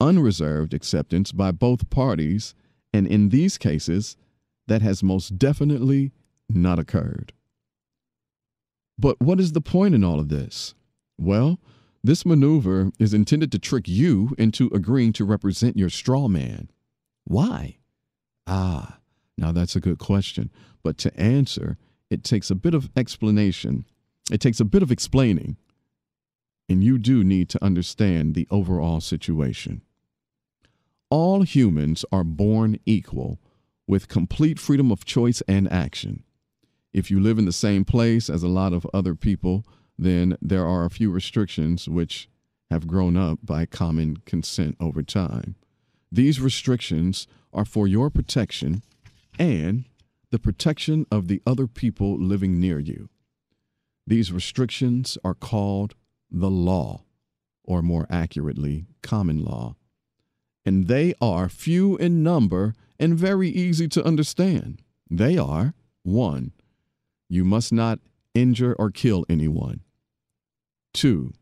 unreserved 0.00 0.74
acceptance 0.74 1.30
by 1.30 1.52
both 1.52 1.90
parties. 1.90 2.54
And 2.92 3.06
in 3.06 3.28
these 3.28 3.56
cases, 3.56 4.16
that 4.66 4.82
has 4.82 5.02
most 5.02 5.38
definitely 5.38 6.12
not 6.48 6.78
occurred. 6.78 7.32
But 8.98 9.20
what 9.20 9.40
is 9.40 9.52
the 9.52 9.60
point 9.60 9.94
in 9.94 10.04
all 10.04 10.18
of 10.18 10.28
this? 10.28 10.74
Well, 11.18 11.58
this 12.02 12.26
maneuver 12.26 12.90
is 12.98 13.14
intended 13.14 13.50
to 13.52 13.58
trick 13.58 13.88
you 13.88 14.34
into 14.38 14.68
agreeing 14.74 15.12
to 15.14 15.24
represent 15.24 15.76
your 15.76 15.88
straw 15.88 16.28
man. 16.28 16.70
Why? 17.24 17.78
Ah, 18.46 18.98
now, 19.36 19.52
that's 19.52 19.76
a 19.76 19.80
good 19.80 19.98
question. 19.98 20.50
But 20.82 20.98
to 20.98 21.20
answer, 21.20 21.76
it 22.10 22.22
takes 22.22 22.50
a 22.50 22.54
bit 22.54 22.74
of 22.74 22.90
explanation, 22.96 23.84
it 24.30 24.40
takes 24.40 24.60
a 24.60 24.64
bit 24.64 24.82
of 24.82 24.92
explaining. 24.92 25.56
And 26.68 26.82
you 26.82 26.96
do 26.96 27.22
need 27.22 27.50
to 27.50 27.62
understand 27.62 28.34
the 28.34 28.48
overall 28.50 29.00
situation. 29.00 29.82
All 31.10 31.42
humans 31.42 32.04
are 32.10 32.24
born 32.24 32.78
equal 32.86 33.38
with 33.86 34.08
complete 34.08 34.58
freedom 34.58 34.90
of 34.90 35.04
choice 35.04 35.42
and 35.46 35.70
action. 35.70 36.22
If 36.92 37.10
you 37.10 37.20
live 37.20 37.38
in 37.38 37.44
the 37.44 37.52
same 37.52 37.84
place 37.84 38.30
as 38.30 38.42
a 38.42 38.48
lot 38.48 38.72
of 38.72 38.86
other 38.94 39.14
people, 39.14 39.66
then 39.98 40.38
there 40.40 40.66
are 40.66 40.86
a 40.86 40.90
few 40.90 41.10
restrictions 41.10 41.86
which 41.86 42.28
have 42.70 42.86
grown 42.86 43.16
up 43.16 43.40
by 43.44 43.66
common 43.66 44.18
consent 44.24 44.76
over 44.80 45.02
time. 45.02 45.56
These 46.10 46.40
restrictions 46.40 47.26
are 47.52 47.66
for 47.66 47.86
your 47.86 48.08
protection 48.08 48.82
and 49.38 49.84
the 50.30 50.38
protection 50.38 51.06
of 51.10 51.28
the 51.28 51.42
other 51.46 51.66
people 51.66 52.18
living 52.18 52.58
near 52.58 52.78
you. 52.78 53.08
These 54.06 54.32
restrictions 54.32 55.16
are 55.24 55.34
called 55.34 55.94
the 56.30 56.50
law, 56.50 57.04
or 57.62 57.82
more 57.82 58.06
accurately, 58.10 58.86
common 59.02 59.44
law. 59.44 59.76
And 60.66 60.88
they 60.88 61.14
are 61.20 61.48
few 61.48 61.96
in 61.96 62.22
number 62.22 62.74
and 62.98 63.18
very 63.18 63.48
easy 63.48 63.88
to 63.88 64.04
understand. 64.04 64.82
They 65.10 65.38
are 65.38 65.74
1. 66.02 66.52
You 67.28 67.44
must 67.44 67.72
not 67.72 68.00
injure 68.34 68.74
or 68.78 68.90
kill 68.90 69.24
anyone. 69.28 69.80
2. 70.94 71.32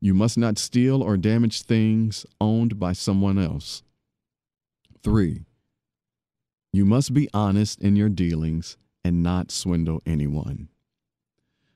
You 0.00 0.14
must 0.14 0.38
not 0.38 0.58
steal 0.58 1.02
or 1.02 1.16
damage 1.16 1.62
things 1.62 2.26
owned 2.40 2.78
by 2.78 2.92
someone 2.92 3.38
else. 3.38 3.82
3. 5.02 5.44
You 6.76 6.84
must 6.84 7.14
be 7.14 7.26
honest 7.32 7.80
in 7.80 7.96
your 7.96 8.10
dealings 8.10 8.76
and 9.02 9.22
not 9.22 9.50
swindle 9.50 10.02
anyone. 10.04 10.68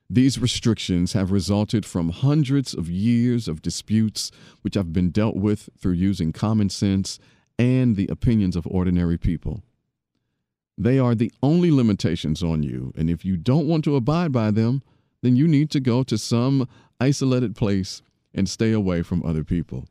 These 0.07 0.37
restrictions 0.37 1.13
have 1.13 1.31
resulted 1.31 1.87
from 1.87 2.09
hundreds 2.09 2.75
of 2.75 2.87
years 2.87 3.47
of 3.47 3.63
disputes 3.63 4.29
which 4.61 4.75
have 4.75 4.93
been 4.93 5.09
dealt 5.09 5.35
with 5.35 5.69
through 5.75 5.93
using 5.93 6.31
common 6.31 6.69
sense 6.69 7.17
and 7.57 7.95
the 7.95 8.07
opinions 8.11 8.55
of 8.55 8.67
ordinary 8.67 9.17
people. 9.17 9.63
They 10.77 10.99
are 10.99 11.15
the 11.15 11.31
only 11.41 11.71
limitations 11.71 12.43
on 12.43 12.61
you, 12.61 12.93
and 12.95 13.09
if 13.09 13.25
you 13.25 13.37
don't 13.37 13.67
want 13.67 13.83
to 13.85 13.95
abide 13.95 14.31
by 14.31 14.51
them, 14.51 14.83
then 15.23 15.35
you 15.35 15.47
need 15.47 15.71
to 15.71 15.79
go 15.79 16.03
to 16.03 16.15
some 16.15 16.69
isolated 16.99 17.55
place 17.55 18.03
and 18.35 18.47
stay 18.47 18.71
away 18.71 19.01
from 19.01 19.25
other 19.25 19.43
people. 19.43 19.87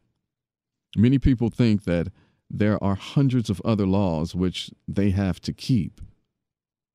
Many 0.96 1.18
people 1.18 1.50
think 1.50 1.82
that 1.82 2.12
there 2.50 2.82
are 2.82 2.96
hundreds 2.96 3.48
of 3.48 3.62
other 3.64 3.86
laws 3.86 4.34
which 4.34 4.70
they 4.88 5.10
have 5.10 5.40
to 5.40 5.52
keep 5.52 6.00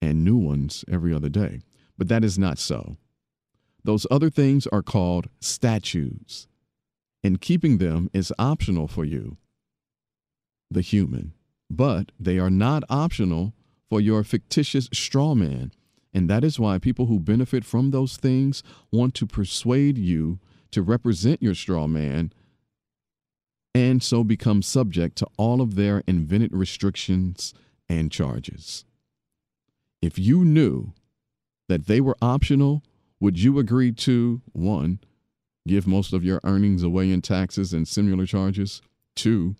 and 0.02 0.24
new 0.24 0.38
ones 0.38 0.84
every 0.92 1.14
other 1.14 1.30
day. 1.30 1.62
But 1.98 2.10
that 2.10 2.24
is 2.24 2.38
not 2.38 2.60
so. 2.60 2.98
Those 3.84 4.06
other 4.12 4.30
things 4.30 4.68
are 4.68 4.82
called 4.82 5.30
statutes, 5.40 6.48
and 7.24 7.40
keeping 7.40 7.78
them 7.78 8.10
is 8.14 8.34
optional 8.38 8.88
for 8.88 9.06
you, 9.06 9.38
the 10.70 10.82
human. 10.82 11.34
But 11.70 12.12
they 12.20 12.38
are 12.38 12.50
not 12.50 12.84
optional 12.90 13.54
for 13.90 14.02
your 14.02 14.24
fictitious 14.24 14.90
straw 14.92 15.36
man. 15.36 15.72
And 16.14 16.30
that 16.30 16.44
is 16.44 16.60
why 16.60 16.80
people 16.80 17.06
who 17.06 17.20
benefit 17.20 17.64
from 17.64 17.92
those 17.92 18.18
things 18.18 18.64
want 18.92 19.14
to 19.16 19.28
persuade 19.28 19.98
you 19.98 20.40
to 20.72 20.82
represent 20.82 21.42
your 21.42 21.56
straw 21.56 21.88
man 21.88 22.34
and 23.75 24.01
so 24.01 24.24
become 24.24 24.62
subject 24.62 25.17
to 25.17 25.27
all 25.36 25.60
of 25.60 25.75
their 25.75 26.01
invented 26.08 26.55
restrictions 26.55 27.53
and 27.89 28.10
charges. 28.10 28.86
If 30.01 30.17
you 30.17 30.46
knew 30.46 30.94
that 31.67 31.86
they 31.86 32.00
were 32.00 32.15
optional, 32.22 32.84
would 33.20 33.38
you 33.38 33.60
agree 33.60 33.91
to 33.91 34.41
one, 34.53 35.01
give 35.67 35.86
most 35.86 36.13
of 36.13 36.24
your 36.24 36.39
earnings 36.46 36.84
away 36.84 37.12
in 37.12 37.22
taxes 37.22 37.74
and 37.74 37.86
similar 37.86 38.25
charges? 38.25 38.82
Two, 39.13 39.55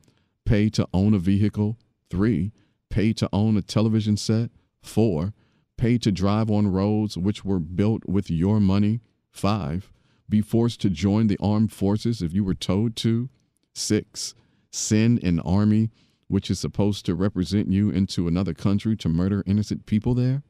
pay 0.45 0.69
to 0.69 0.88
own 0.93 1.13
a 1.13 1.19
vehicle? 1.19 1.77
Three, 2.10 2.53
pay 2.89 3.12
to 3.13 3.27
own 3.34 3.57
a 3.57 3.62
television 3.62 4.15
set? 4.15 4.50
Four, 4.81 5.34
pay 5.75 5.98
to 5.98 6.12
drive 6.12 6.50
on 6.50 6.72
roads 6.72 7.17
which 7.17 7.43
were 7.43 7.60
built 7.60 8.07
with 8.07 8.31
your 8.31 8.62
money? 8.62 9.01
Five, 9.29 9.91
be 10.29 10.39
forced 10.39 10.79
to 10.81 10.89
join 10.89 11.27
the 11.27 11.39
armed 11.41 11.74
forces 11.74 12.22
if 12.22 12.31
you 12.31 12.45
were 12.45 12.55
told 12.55 12.95
to? 12.98 13.29
Six, 13.75 14.34
send 14.72 15.22
an 15.24 15.39
army 15.41 15.91
which 16.27 16.50
is 16.50 16.60
supposed 16.60 17.05
to 17.05 17.13
represent 17.13 17.72
you 17.72 17.89
into 17.89 18.27
another 18.27 18.53
country 18.53 18.96
to 18.98 19.10
murder 19.10 19.44
innocent 19.46 19.86
people 19.86 20.15
there? 20.15 20.41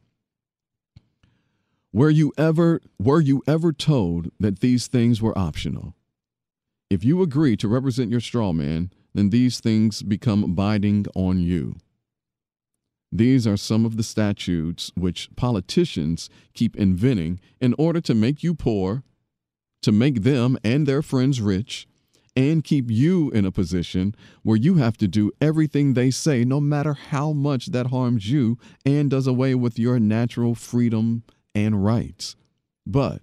Were 1.91 2.09
you 2.09 2.33
ever 2.37 2.81
were 2.99 3.21
you 3.21 3.41
ever 3.47 3.73
told 3.73 4.29
that 4.39 4.59
these 4.59 4.87
things 4.87 5.21
were 5.21 5.37
optional? 5.37 5.95
If 6.89 7.03
you 7.03 7.21
agree 7.21 7.57
to 7.57 7.67
represent 7.67 8.11
your 8.11 8.19
straw 8.19 8.53
man, 8.53 8.91
then 9.13 9.29
these 9.29 9.59
things 9.59 10.03
become 10.03 10.53
binding 10.53 11.05
on 11.15 11.39
you. 11.39 11.75
These 13.11 13.47
are 13.47 13.57
some 13.57 13.85
of 13.85 13.95
the 13.95 14.03
statutes 14.03 14.91
which 14.95 15.29
politicians 15.35 16.29
keep 16.53 16.75
inventing 16.75 17.39
in 17.61 17.73
order 17.77 18.01
to 18.01 18.13
make 18.13 18.43
you 18.43 18.53
poor, 18.53 19.03
to 19.81 19.91
make 19.91 20.23
them 20.23 20.57
and 20.63 20.85
their 20.85 21.01
friends 21.01 21.39
rich, 21.39 21.87
and 22.35 22.63
keep 22.63 22.91
you 22.91 23.29
in 23.31 23.45
a 23.45 23.51
position 23.51 24.13
where 24.43 24.57
you 24.57 24.75
have 24.75 24.97
to 24.97 25.07
do 25.07 25.31
everything 25.39 25.93
they 25.93 26.11
say, 26.11 26.43
no 26.43 26.59
matter 26.59 26.93
how 26.93 27.31
much 27.31 27.67
that 27.67 27.87
harms 27.87 28.29
you 28.29 28.57
and 28.85 29.09
does 29.09 29.27
away 29.27 29.55
with 29.55 29.79
your 29.79 29.99
natural 29.99 30.53
freedom 30.53 31.23
and 31.53 31.83
rights. 31.83 32.35
But, 32.85 33.21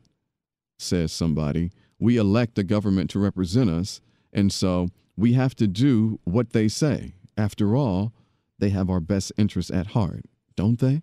says 0.78 1.12
somebody, 1.12 1.70
we 1.98 2.16
elect 2.16 2.58
a 2.58 2.64
government 2.64 3.10
to 3.10 3.18
represent 3.18 3.70
us, 3.70 4.00
and 4.32 4.52
so 4.52 4.88
we 5.16 5.34
have 5.34 5.54
to 5.56 5.66
do 5.66 6.18
what 6.24 6.50
they 6.50 6.68
say. 6.68 7.14
After 7.36 7.76
all, 7.76 8.12
they 8.58 8.70
have 8.70 8.90
our 8.90 9.00
best 9.00 9.32
interests 9.36 9.70
at 9.70 9.88
heart, 9.88 10.24
don't 10.56 10.78
they? 10.78 11.02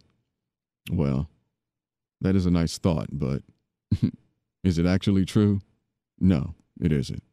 Well, 0.92 1.30
that 2.22 2.36
is 2.36 2.46
a 2.46 2.52
nice 2.52 2.78
thought, 2.78 3.08
but 3.12 3.44
is 4.64 4.78
it 4.78 4.86
actually 4.86 5.26
true? 5.26 5.62
No, 6.20 6.56
it 6.82 6.92
isn't. 6.92 7.24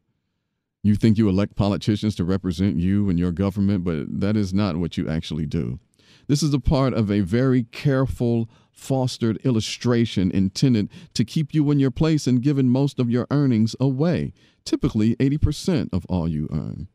You 0.87 0.95
think 0.95 1.17
you 1.17 1.27
elect 1.27 1.57
politicians 1.57 2.15
to 2.15 2.23
represent 2.23 2.77
you 2.77 3.09
and 3.09 3.19
your 3.19 3.33
government, 3.33 3.83
but 3.83 4.05
that 4.21 4.37
is 4.37 4.53
not 4.53 4.77
what 4.77 4.95
you 4.95 5.09
actually 5.09 5.45
do. 5.45 5.79
This 6.27 6.41
is 6.41 6.53
a 6.53 6.61
part 6.61 6.93
of 6.93 7.11
a 7.11 7.19
very 7.19 7.63
careful, 7.63 8.49
fostered 8.71 9.35
illustration 9.43 10.31
intended 10.31 10.87
to 11.13 11.25
keep 11.25 11.53
you 11.53 11.69
in 11.71 11.79
your 11.79 11.91
place 11.91 12.25
and 12.25 12.41
giving 12.41 12.69
most 12.69 12.99
of 12.99 13.09
your 13.09 13.27
earnings 13.31 13.75
away, 13.81 14.31
typically 14.63 15.17
80% 15.17 15.89
of 15.91 16.05
all 16.05 16.25
you 16.25 16.47
earn. 16.53 16.87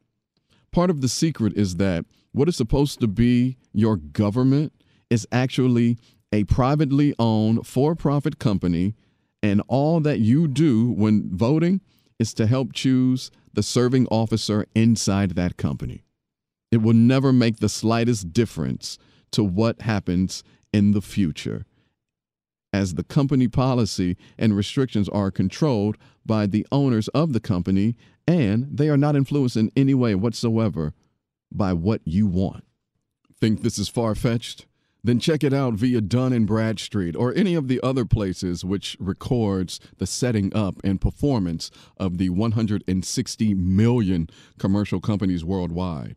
Part 0.71 0.89
of 0.89 1.03
the 1.03 1.09
secret 1.09 1.53
is 1.55 1.77
that 1.77 2.07
what 2.33 2.49
is 2.49 2.57
supposed 2.57 2.99
to 3.01 3.07
be 3.07 3.59
your 3.75 3.97
government 3.97 4.73
is 5.11 5.29
actually 5.31 5.99
a 6.33 6.45
privately 6.45 7.15
owned 7.19 7.67
for 7.67 7.95
profit 7.95 8.39
company, 8.39 8.95
and 9.43 9.61
all 9.69 10.01
that 10.01 10.21
you 10.21 10.49
do 10.49 10.93
when 10.93 11.29
voting 11.37 11.83
is 12.19 12.33
to 12.33 12.47
help 12.47 12.73
choose 12.73 13.31
the 13.55 13.63
serving 13.63 14.07
officer 14.09 14.67
inside 14.75 15.31
that 15.33 15.57
company. 15.57 16.05
It 16.71 16.79
will 16.79 16.95
never 16.95 17.33
make 17.33 17.59
the 17.59 17.69
slightest 17.69 18.33
difference 18.33 18.99
to 19.33 19.45
what 19.45 19.83
happens 19.83 20.43
in 20.73 20.93
the 20.93 21.03
future, 21.03 21.67
as 22.73 22.95
the 22.95 23.05
company 23.05 23.49
policy 23.49 24.17
and 24.39 24.57
restrictions 24.57 25.09
are 25.11 25.31
controlled 25.31 25.99
by 26.25 26.47
the 26.47 26.67
owners 26.73 27.09
of 27.09 27.33
the 27.33 27.41
company, 27.41 27.95
and 28.27 28.67
they 28.71 28.89
are 28.89 28.97
not 28.97 29.17
influenced 29.17 29.57
in 29.57 29.71
any 29.77 29.95
way 29.95 30.15
whatsoever 30.15 30.95
by 31.51 31.73
what 31.73 32.01
you 32.05 32.27
want. 32.27 32.65
Think 33.39 33.63
this 33.63 33.79
is 33.79 33.89
far 33.89 34.15
fetched? 34.15 34.67
Then 35.05 35.19
check 35.19 35.43
it 35.43 35.53
out 35.53 35.75
via 35.75 36.01
Dun 36.01 36.33
and 36.33 36.47
Bradstreet 36.47 37.17
or 37.17 37.35
any 37.35 37.55
of 37.55 37.67
the 37.67 37.81
other 37.83 38.05
places 38.05 38.65
which 38.65 38.97
records 39.01 39.81
the 39.99 40.07
setting 40.07 40.55
up 40.55 40.77
and 40.85 41.01
performance 41.01 41.71
of 41.97 42.19
the 42.19 42.31
160 42.31 43.55
million 43.55 44.31
commercial 44.59 45.01
companies 45.01 45.45
worldwide. 45.45 46.15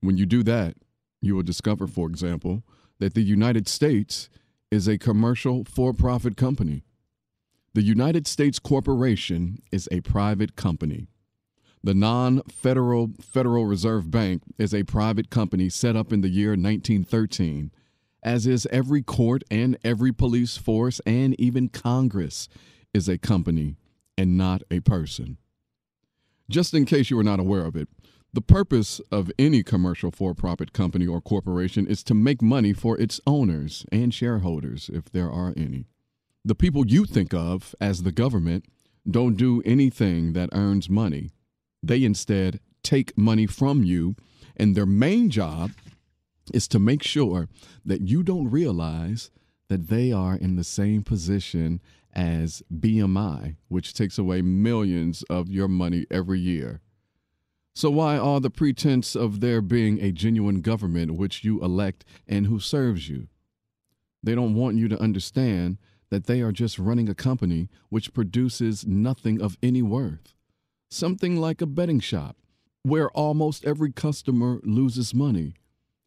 When 0.00 0.16
you 0.16 0.26
do 0.26 0.42
that, 0.44 0.74
you 1.20 1.36
will 1.36 1.44
discover, 1.44 1.86
for 1.86 2.08
example, 2.08 2.64
that 2.98 3.14
the 3.14 3.22
United 3.22 3.68
States 3.68 4.28
is 4.70 4.88
a 4.88 4.98
commercial 4.98 5.64
for 5.64 5.92
profit 5.92 6.36
company. 6.36 6.82
The 7.74 7.82
United 7.82 8.26
States 8.26 8.58
Corporation 8.58 9.62
is 9.70 9.88
a 9.92 10.00
private 10.00 10.56
company. 10.56 11.06
The 11.84 11.94
non 11.94 12.42
federal 12.42 13.10
Federal 13.20 13.66
Reserve 13.66 14.10
Bank 14.10 14.42
is 14.58 14.74
a 14.74 14.82
private 14.82 15.30
company 15.30 15.68
set 15.68 15.94
up 15.94 16.12
in 16.12 16.20
the 16.20 16.28
year 16.28 16.50
1913, 16.50 17.70
as 18.28 18.46
is 18.46 18.68
every 18.70 19.00
court 19.00 19.42
and 19.50 19.78
every 19.82 20.12
police 20.12 20.58
force 20.58 21.00
and 21.06 21.34
even 21.40 21.66
Congress 21.66 22.46
is 22.92 23.08
a 23.08 23.16
company 23.16 23.78
and 24.18 24.36
not 24.36 24.62
a 24.70 24.80
person. 24.80 25.38
Just 26.50 26.74
in 26.74 26.84
case 26.84 27.08
you 27.08 27.18
are 27.18 27.24
not 27.24 27.40
aware 27.40 27.64
of 27.64 27.74
it, 27.74 27.88
the 28.34 28.42
purpose 28.42 29.00
of 29.10 29.32
any 29.38 29.62
commercial 29.62 30.10
for 30.10 30.34
profit 30.34 30.74
company 30.74 31.06
or 31.06 31.22
corporation 31.22 31.86
is 31.86 32.02
to 32.02 32.12
make 32.12 32.42
money 32.42 32.74
for 32.74 33.00
its 33.00 33.18
owners 33.26 33.86
and 33.90 34.12
shareholders, 34.12 34.90
if 34.92 35.10
there 35.10 35.30
are 35.30 35.54
any. 35.56 35.86
The 36.44 36.54
people 36.54 36.86
you 36.86 37.06
think 37.06 37.32
of 37.32 37.74
as 37.80 38.02
the 38.02 38.12
government 38.12 38.66
don't 39.10 39.38
do 39.38 39.62
anything 39.64 40.34
that 40.34 40.50
earns 40.52 40.90
money. 40.90 41.30
They 41.82 42.04
instead 42.04 42.60
take 42.82 43.16
money 43.16 43.46
from 43.46 43.84
you, 43.84 44.16
and 44.54 44.76
their 44.76 44.84
main 44.84 45.30
job 45.30 45.70
is 46.50 46.68
to 46.68 46.78
make 46.78 47.02
sure 47.02 47.48
that 47.84 48.02
you 48.02 48.22
don't 48.22 48.50
realize 48.50 49.30
that 49.68 49.88
they 49.88 50.12
are 50.12 50.36
in 50.36 50.56
the 50.56 50.64
same 50.64 51.02
position 51.02 51.80
as 52.12 52.62
BMI, 52.74 53.56
which 53.68 53.94
takes 53.94 54.18
away 54.18 54.42
millions 54.42 55.22
of 55.24 55.48
your 55.48 55.68
money 55.68 56.06
every 56.10 56.40
year. 56.40 56.80
So, 57.74 57.90
why 57.90 58.18
all 58.18 58.40
the 58.40 58.50
pretense 58.50 59.14
of 59.14 59.40
there 59.40 59.60
being 59.60 60.00
a 60.00 60.10
genuine 60.10 60.62
government 60.62 61.14
which 61.14 61.44
you 61.44 61.62
elect 61.62 62.04
and 62.26 62.46
who 62.46 62.58
serves 62.58 63.08
you? 63.08 63.28
They 64.22 64.34
don't 64.34 64.54
want 64.54 64.78
you 64.78 64.88
to 64.88 65.00
understand 65.00 65.78
that 66.10 66.26
they 66.26 66.40
are 66.40 66.50
just 66.50 66.78
running 66.78 67.08
a 67.08 67.14
company 67.14 67.68
which 67.88 68.12
produces 68.12 68.86
nothing 68.86 69.40
of 69.40 69.56
any 69.62 69.82
worth. 69.82 70.34
Something 70.90 71.36
like 71.36 71.60
a 71.60 71.66
betting 71.66 72.00
shop, 72.00 72.36
where 72.82 73.10
almost 73.10 73.64
every 73.64 73.92
customer 73.92 74.60
loses 74.64 75.14
money, 75.14 75.54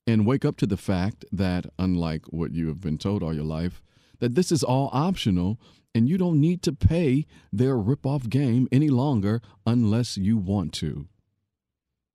and 0.07 0.25
wake 0.25 0.43
up 0.45 0.57
to 0.57 0.65
the 0.65 0.77
fact 0.77 1.25
that, 1.31 1.67
unlike 1.77 2.25
what 2.27 2.53
you 2.53 2.67
have 2.67 2.81
been 2.81 2.97
told 2.97 3.21
all 3.21 3.33
your 3.33 3.43
life, 3.43 3.81
that 4.19 4.35
this 4.35 4.51
is 4.51 4.63
all 4.63 4.89
optional 4.93 5.59
and 5.93 6.07
you 6.07 6.17
don't 6.17 6.39
need 6.39 6.61
to 6.63 6.71
pay 6.71 7.25
their 7.51 7.77
rip-off 7.77 8.29
game 8.29 8.67
any 8.71 8.89
longer 8.89 9.41
unless 9.65 10.17
you 10.17 10.37
want 10.37 10.73
to. 10.73 11.07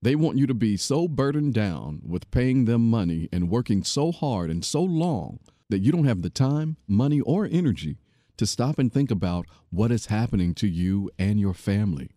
They 0.03 0.14
want 0.14 0.38
you 0.38 0.46
to 0.46 0.55
be 0.55 0.77
so 0.77 1.09
burdened 1.09 1.55
down 1.55 2.01
with 2.07 2.31
paying 2.31 2.64
them 2.64 2.88
money 2.88 3.29
and 3.33 3.51
working 3.51 3.83
so 3.83 4.12
hard 4.12 4.51
and 4.51 4.64
so 4.64 4.83
long 4.83 5.40
that 5.68 5.81
you 5.81 5.90
don't 5.90 6.07
have 6.07 6.22
the 6.22 6.31
time, 6.31 6.77
money, 6.87 7.20
or 7.20 7.46
energy 7.51 7.99
to 8.37 8.46
stop 8.46 8.79
and 8.79 8.92
think 8.92 9.11
about 9.11 9.46
what 9.70 9.90
is 9.90 10.07
happening 10.07 10.55
to 10.55 10.68
you 10.68 11.11
and 11.18 11.40
your 11.40 11.55
family. 11.55 12.11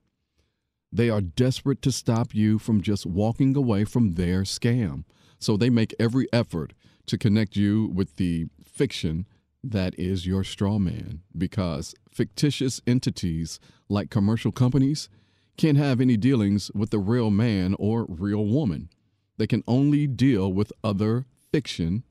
They 0.91 1.09
are 1.09 1.21
desperate 1.21 1.81
to 1.83 1.91
stop 1.91 2.33
you 2.33 2.59
from 2.59 2.81
just 2.81 3.05
walking 3.05 3.55
away 3.55 3.85
from 3.85 4.15
their 4.15 4.41
scam. 4.41 5.05
So 5.39 5.57
they 5.57 5.69
make 5.69 5.95
every 5.99 6.27
effort 6.31 6.73
to 7.07 7.17
connect 7.17 7.55
you 7.55 7.87
with 7.93 8.17
the 8.17 8.47
fiction 8.63 9.25
that 9.63 9.97
is 9.97 10.25
your 10.25 10.43
straw 10.43 10.79
man 10.79 11.21
because 11.37 11.95
fictitious 12.09 12.81
entities 12.85 13.59
like 13.89 14.09
commercial 14.09 14.51
companies 14.51 15.09
can't 15.57 15.77
have 15.77 15.99
any 15.99 16.15
dealings 16.15 16.71
with 16.73 16.91
the 16.91 16.99
real 16.99 17.29
man 17.29 17.75
or 17.77 18.05
real 18.07 18.45
woman. 18.45 18.89
They 19.37 19.47
can 19.47 19.63
only 19.67 20.07
deal 20.07 20.51
with 20.51 20.71
other 20.83 21.25
fiction 21.51 22.03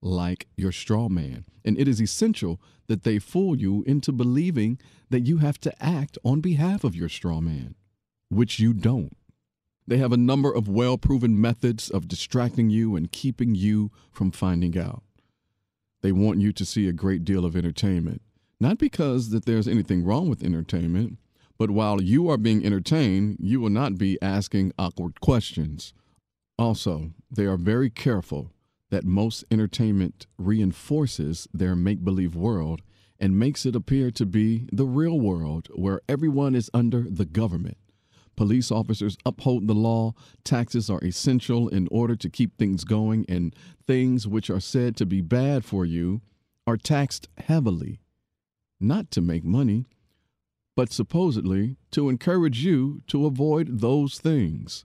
like 0.00 0.46
your 0.56 0.72
straw 0.72 1.08
man. 1.08 1.44
And 1.64 1.78
it 1.78 1.88
is 1.88 2.00
essential 2.00 2.60
that 2.86 3.02
they 3.02 3.18
fool 3.18 3.56
you 3.56 3.82
into 3.86 4.12
believing 4.12 4.78
that 5.10 5.26
you 5.26 5.38
have 5.38 5.58
to 5.60 5.84
act 5.84 6.18
on 6.24 6.40
behalf 6.40 6.84
of 6.84 6.94
your 6.94 7.08
straw 7.08 7.40
man, 7.40 7.74
which 8.28 8.58
you 8.58 8.72
don't. 8.72 9.16
They 9.86 9.98
have 9.98 10.12
a 10.12 10.16
number 10.16 10.52
of 10.52 10.68
well 10.68 10.96
proven 10.96 11.40
methods 11.40 11.90
of 11.90 12.08
distracting 12.08 12.70
you 12.70 12.96
and 12.96 13.12
keeping 13.12 13.54
you 13.54 13.90
from 14.10 14.30
finding 14.30 14.78
out. 14.78 15.02
They 16.02 16.12
want 16.12 16.40
you 16.40 16.52
to 16.52 16.64
see 16.64 16.88
a 16.88 16.92
great 16.92 17.24
deal 17.24 17.44
of 17.44 17.56
entertainment, 17.56 18.22
not 18.60 18.78
because 18.78 19.30
that 19.30 19.44
there's 19.44 19.68
anything 19.68 20.04
wrong 20.04 20.28
with 20.28 20.42
entertainment, 20.42 21.18
but 21.58 21.70
while 21.70 22.02
you 22.02 22.28
are 22.28 22.36
being 22.36 22.64
entertained, 22.64 23.36
you 23.40 23.60
will 23.60 23.70
not 23.70 23.96
be 23.96 24.20
asking 24.20 24.72
awkward 24.78 25.20
questions. 25.20 25.92
Also, 26.58 27.12
they 27.30 27.46
are 27.46 27.56
very 27.56 27.90
careful 27.90 28.52
that 28.90 29.04
most 29.04 29.44
entertainment 29.50 30.26
reinforces 30.38 31.48
their 31.52 31.74
make 31.74 32.04
believe 32.04 32.34
world 32.34 32.82
and 33.18 33.38
makes 33.38 33.64
it 33.64 33.76
appear 33.76 34.10
to 34.10 34.26
be 34.26 34.68
the 34.72 34.86
real 34.86 35.18
world 35.18 35.68
where 35.74 36.00
everyone 36.08 36.54
is 36.54 36.70
under 36.74 37.02
the 37.08 37.24
government. 37.24 37.76
Police 38.36 38.70
officers 38.70 39.16
uphold 39.24 39.66
the 39.66 39.74
law. 39.74 40.14
Taxes 40.44 40.90
are 40.90 41.02
essential 41.04 41.68
in 41.68 41.88
order 41.90 42.16
to 42.16 42.28
keep 42.28 42.56
things 42.56 42.84
going, 42.84 43.24
and 43.28 43.54
things 43.86 44.26
which 44.26 44.50
are 44.50 44.60
said 44.60 44.96
to 44.96 45.06
be 45.06 45.20
bad 45.20 45.64
for 45.64 45.84
you 45.84 46.20
are 46.66 46.76
taxed 46.76 47.28
heavily. 47.38 48.00
Not 48.80 49.10
to 49.12 49.20
make 49.20 49.44
money, 49.44 49.86
but 50.76 50.92
supposedly 50.92 51.76
to 51.92 52.08
encourage 52.08 52.64
you 52.64 53.02
to 53.06 53.26
avoid 53.26 53.80
those 53.80 54.18
things. 54.18 54.84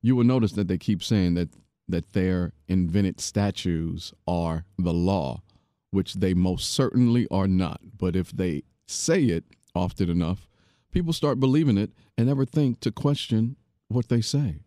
You 0.00 0.16
will 0.16 0.24
notice 0.24 0.52
that 0.52 0.68
they 0.68 0.78
keep 0.78 1.02
saying 1.02 1.34
that, 1.34 1.50
that 1.88 2.12
their 2.12 2.52
invented 2.66 3.20
statues 3.20 4.12
are 4.26 4.64
the 4.76 4.92
law, 4.92 5.42
which 5.90 6.14
they 6.14 6.34
most 6.34 6.70
certainly 6.70 7.28
are 7.30 7.46
not. 7.46 7.80
But 7.96 8.16
if 8.16 8.32
they 8.32 8.64
say 8.86 9.24
it 9.24 9.44
often 9.74 10.10
enough, 10.10 10.48
people 10.92 11.12
start 11.12 11.40
believing 11.40 11.78
it 11.78 11.90
and 12.16 12.28
never 12.28 12.44
think 12.44 12.80
to 12.80 12.92
question 12.92 13.56
what 13.88 14.08
they 14.08 14.20
say. 14.20 14.60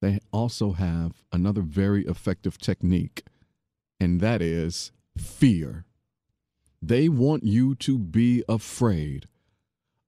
They 0.00 0.18
also 0.32 0.72
have 0.72 1.22
another 1.32 1.62
very 1.62 2.04
effective 2.06 2.58
technique, 2.58 3.24
and 4.00 4.20
that 4.20 4.42
is 4.42 4.90
fear. 5.16 5.84
They 6.80 7.08
want 7.08 7.44
you 7.44 7.74
to 7.76 7.98
be 7.98 8.42
afraid. 8.48 9.28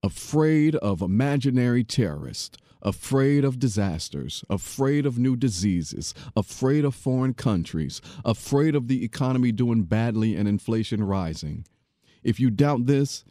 Afraid 0.03 0.75
of 0.75 1.01
imaginary 1.01 1.83
terrorists, 1.83 2.57
afraid 2.81 3.45
of 3.45 3.57
disasters, 3.57 4.43
afraid 4.49 5.05
of 5.05 5.17
new 5.17 5.35
diseases, 5.35 6.13
afraid 6.35 6.83
of 6.85 6.93
foreign 6.93 7.33
countries, 7.33 8.01
afraid 8.23 8.75
of 8.75 8.87
the 8.87 9.03
economy 9.03 9.51
doing 9.51 9.83
badly 9.83 10.35
and 10.35 10.47
inflation 10.47 11.03
rising. 11.03 11.65
If 12.21 12.39
you 12.39 12.49
doubt 12.49 12.85
this, 12.85 13.23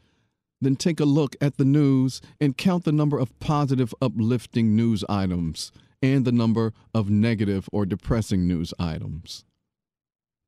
then 0.61 0.77
take 0.77 1.01
a 1.01 1.05
look 1.05 1.37
at 1.41 1.57
the 1.57 1.65
news 1.65 2.21
and 2.41 2.57
count 2.57 2.85
the 2.85 2.93
number 2.93 3.19
of 3.19 3.39
positive, 3.41 3.95
uplifting 4.01 4.75
news 4.75 5.05
items 5.09 5.73
and 6.03 6.25
the 6.25 6.33
number 6.33 6.73
of 6.95 7.11
negative 7.11 7.69
or 7.73 7.87
depressing 7.87 8.47
news 8.47 8.73
items. 8.79 9.45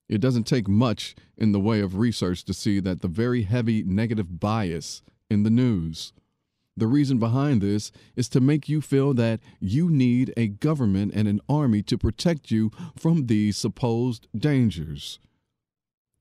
It 0.09 0.21
doesn't 0.21 0.45
take 0.45 0.69
much 0.69 1.17
in 1.37 1.53
the 1.53 1.61
way 1.61 1.81
of 1.81 1.97
research 1.97 2.45
to 2.45 2.55
see 2.55 2.79
that 2.81 3.01
the 3.01 3.09
very 3.09 3.43
heavy 3.43 3.83
negative 3.83 4.39
bias 4.39 5.03
in 5.29 5.43
the 5.43 5.51
news, 5.51 6.13
The 6.77 6.87
reason 6.87 7.19
behind 7.19 7.63
this 7.63 7.91
is 8.17 8.29
to 8.31 8.41
make 8.41 8.69
you 8.69 8.83
feel 8.83 9.15
that 9.15 9.41
you 9.61 9.89
need 9.89 10.35
a 10.37 10.49
government 10.49 11.13
and 11.15 11.27
an 11.27 11.41
army 11.49 11.83
to 11.85 11.97
protect 11.97 12.51
you 12.51 12.71
from 12.95 13.27
these 13.27 13.57
supposed 13.57 14.29
dangers. 14.37 15.19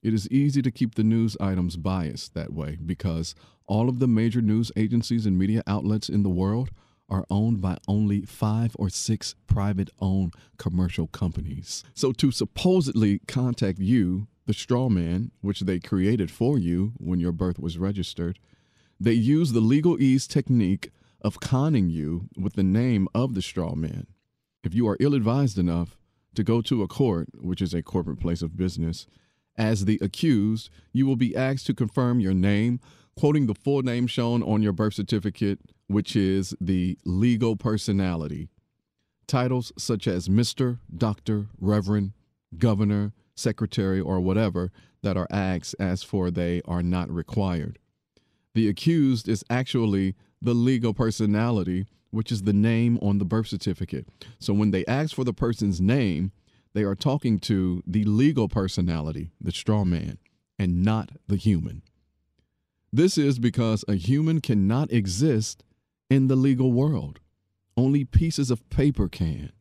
It 0.06 0.14
is 0.14 0.30
easy 0.30 0.62
to 0.62 0.70
keep 0.70 0.94
the 0.94 1.04
news 1.04 1.36
items 1.40 1.78
biased 1.78 2.36
that 2.36 2.54
way 2.54 2.78
because 2.86 3.34
all 3.66 3.90
of 3.90 3.98
the 3.98 4.08
major 4.08 4.40
news 4.40 4.72
agencies 4.76 5.26
and 5.26 5.36
media 5.36 5.64
outlets 5.66 6.10
in 6.10 6.22
the 6.22 6.30
world 6.30 6.70
are 7.10 7.26
owned 7.32 7.60
by 7.60 7.80
only 7.88 8.22
five 8.22 8.76
or 8.78 8.88
six 8.88 9.34
private 9.48 9.90
owned 10.00 10.36
commercial 10.60 11.08
companies. 11.08 11.84
So, 11.96 12.12
to 12.12 12.30
supposedly 12.30 13.18
contact 13.28 13.80
you, 13.80 14.28
the 14.46 14.54
straw 14.54 14.90
man, 14.90 15.32
which 15.42 15.62
they 15.62 15.80
created 15.80 16.30
for 16.30 16.60
you 16.60 16.94
when 16.98 17.20
your 17.20 17.32
birth 17.32 17.58
was 17.58 17.80
registered, 17.80 18.38
they 19.00 19.14
use 19.14 19.54
the 19.54 19.60
legalese 19.60 20.28
technique 20.28 20.92
of 21.24 21.40
conning 21.40 21.90
you 21.90 22.30
with 22.38 22.54
the 22.54 22.64
name 22.64 23.08
of 23.16 23.34
the 23.34 23.42
straw 23.42 23.74
man. 23.74 24.06
If 24.64 24.76
you 24.76 24.88
are 24.88 24.98
ill 25.00 25.16
advised 25.16 25.58
enough 25.58 25.98
to 26.36 26.44
go 26.44 26.62
to 26.62 26.84
a 26.84 26.88
court, 26.88 27.30
which 27.42 27.60
is 27.60 27.74
a 27.74 27.82
corporate 27.82 28.20
place 28.20 28.44
of 28.44 28.56
business, 28.56 29.08
as 29.58 29.86
the 29.86 30.00
accused, 30.02 30.70
you 30.92 31.06
will 31.06 31.16
be 31.16 31.36
asked 31.36 31.66
to 31.68 31.74
confirm 31.74 32.20
your 32.20 32.34
name, 32.34 32.80
quoting 33.16 33.48
the 33.48 33.56
full 33.56 33.82
name 33.82 34.08
shown 34.08 34.44
on 34.44 34.62
your 34.62 34.74
birth 34.74 34.94
certificate, 34.96 35.60
which 35.88 36.16
is 36.16 36.56
the 36.60 36.98
legal 37.06 37.56
personality. 37.56 38.50
Titles 39.28 39.72
such 39.78 40.08
as 40.08 40.28
Mr., 40.28 40.80
Doctor, 40.96 41.48
Reverend, 41.60 42.14
Governor, 42.58 43.14
Secretary, 43.36 44.00
or 44.00 44.20
whatever 44.20 44.72
that 45.02 45.18
are 45.18 45.28
asked 45.30 45.76
as 45.80 46.04
for 46.04 46.32
they 46.32 46.62
are 46.66 46.84
not 46.84 47.10
required. 47.10 47.80
The 48.54 48.68
accused 48.68 49.28
is 49.28 49.44
actually 49.50 50.16
the 50.42 50.54
legal 50.54 50.94
personality, 50.94 51.86
which 52.12 52.32
is 52.32 52.44
the 52.44 52.54
name 52.54 52.98
on 53.02 53.18
the 53.18 53.26
birth 53.26 53.48
certificate. 53.48 54.08
So 54.40 54.54
when 54.54 54.72
they 54.72 54.86
ask 54.86 55.16
for 55.16 55.24
the 55.24 55.34
person's 55.34 55.82
name, 55.82 56.32
they 56.76 56.84
are 56.84 56.94
talking 56.94 57.40
to 57.40 57.82
the 57.88 58.04
legal 58.04 58.50
personality, 58.50 59.32
the 59.40 59.54
straw 59.54 59.86
man, 59.86 60.18
and 60.60 60.84
not 60.84 61.10
the 61.26 61.38
human. 61.38 61.82
This 62.92 63.18
is 63.18 63.40
because 63.40 63.86
a 63.88 63.96
human 63.96 64.42
cannot 64.42 64.92
exist 64.92 65.64
in 66.10 66.28
the 66.28 66.36
legal 66.36 66.74
world. 66.74 67.20
Only 67.78 68.04
pieces 68.04 68.52
of 68.52 68.70
paper 68.70 69.08
can. 69.08 69.54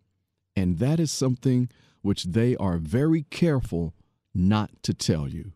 And 0.57 0.79
that 0.81 0.99
is 0.99 1.13
something 1.13 1.71
which 2.03 2.25
they 2.25 2.57
are 2.57 2.79
very 2.79 3.23
careful 3.31 3.95
not 4.35 4.71
to 4.83 4.93
tell 4.93 5.29
you. 5.29 5.53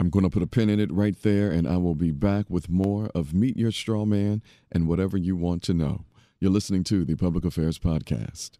I'm 0.00 0.10
going 0.10 0.24
to 0.24 0.30
put 0.30 0.42
a 0.42 0.48
pin 0.48 0.68
in 0.68 0.80
it 0.80 0.92
right 0.92 1.20
there, 1.22 1.50
and 1.50 1.66
I 1.66 1.76
will 1.76 1.94
be 1.94 2.10
back 2.10 2.46
with 2.48 2.68
more 2.68 3.08
of 3.14 3.32
Meet 3.32 3.56
Your 3.56 3.72
Straw 3.72 4.04
Man 4.04 4.42
and 4.70 4.88
whatever 4.88 5.16
you 5.16 5.36
want 5.36 5.62
to 5.64 5.74
know. 5.74 6.04
You're 6.40 6.50
listening 6.50 6.82
to 6.84 7.04
the 7.04 7.14
Public 7.14 7.44
Affairs 7.44 7.78
Podcast. 7.78 8.58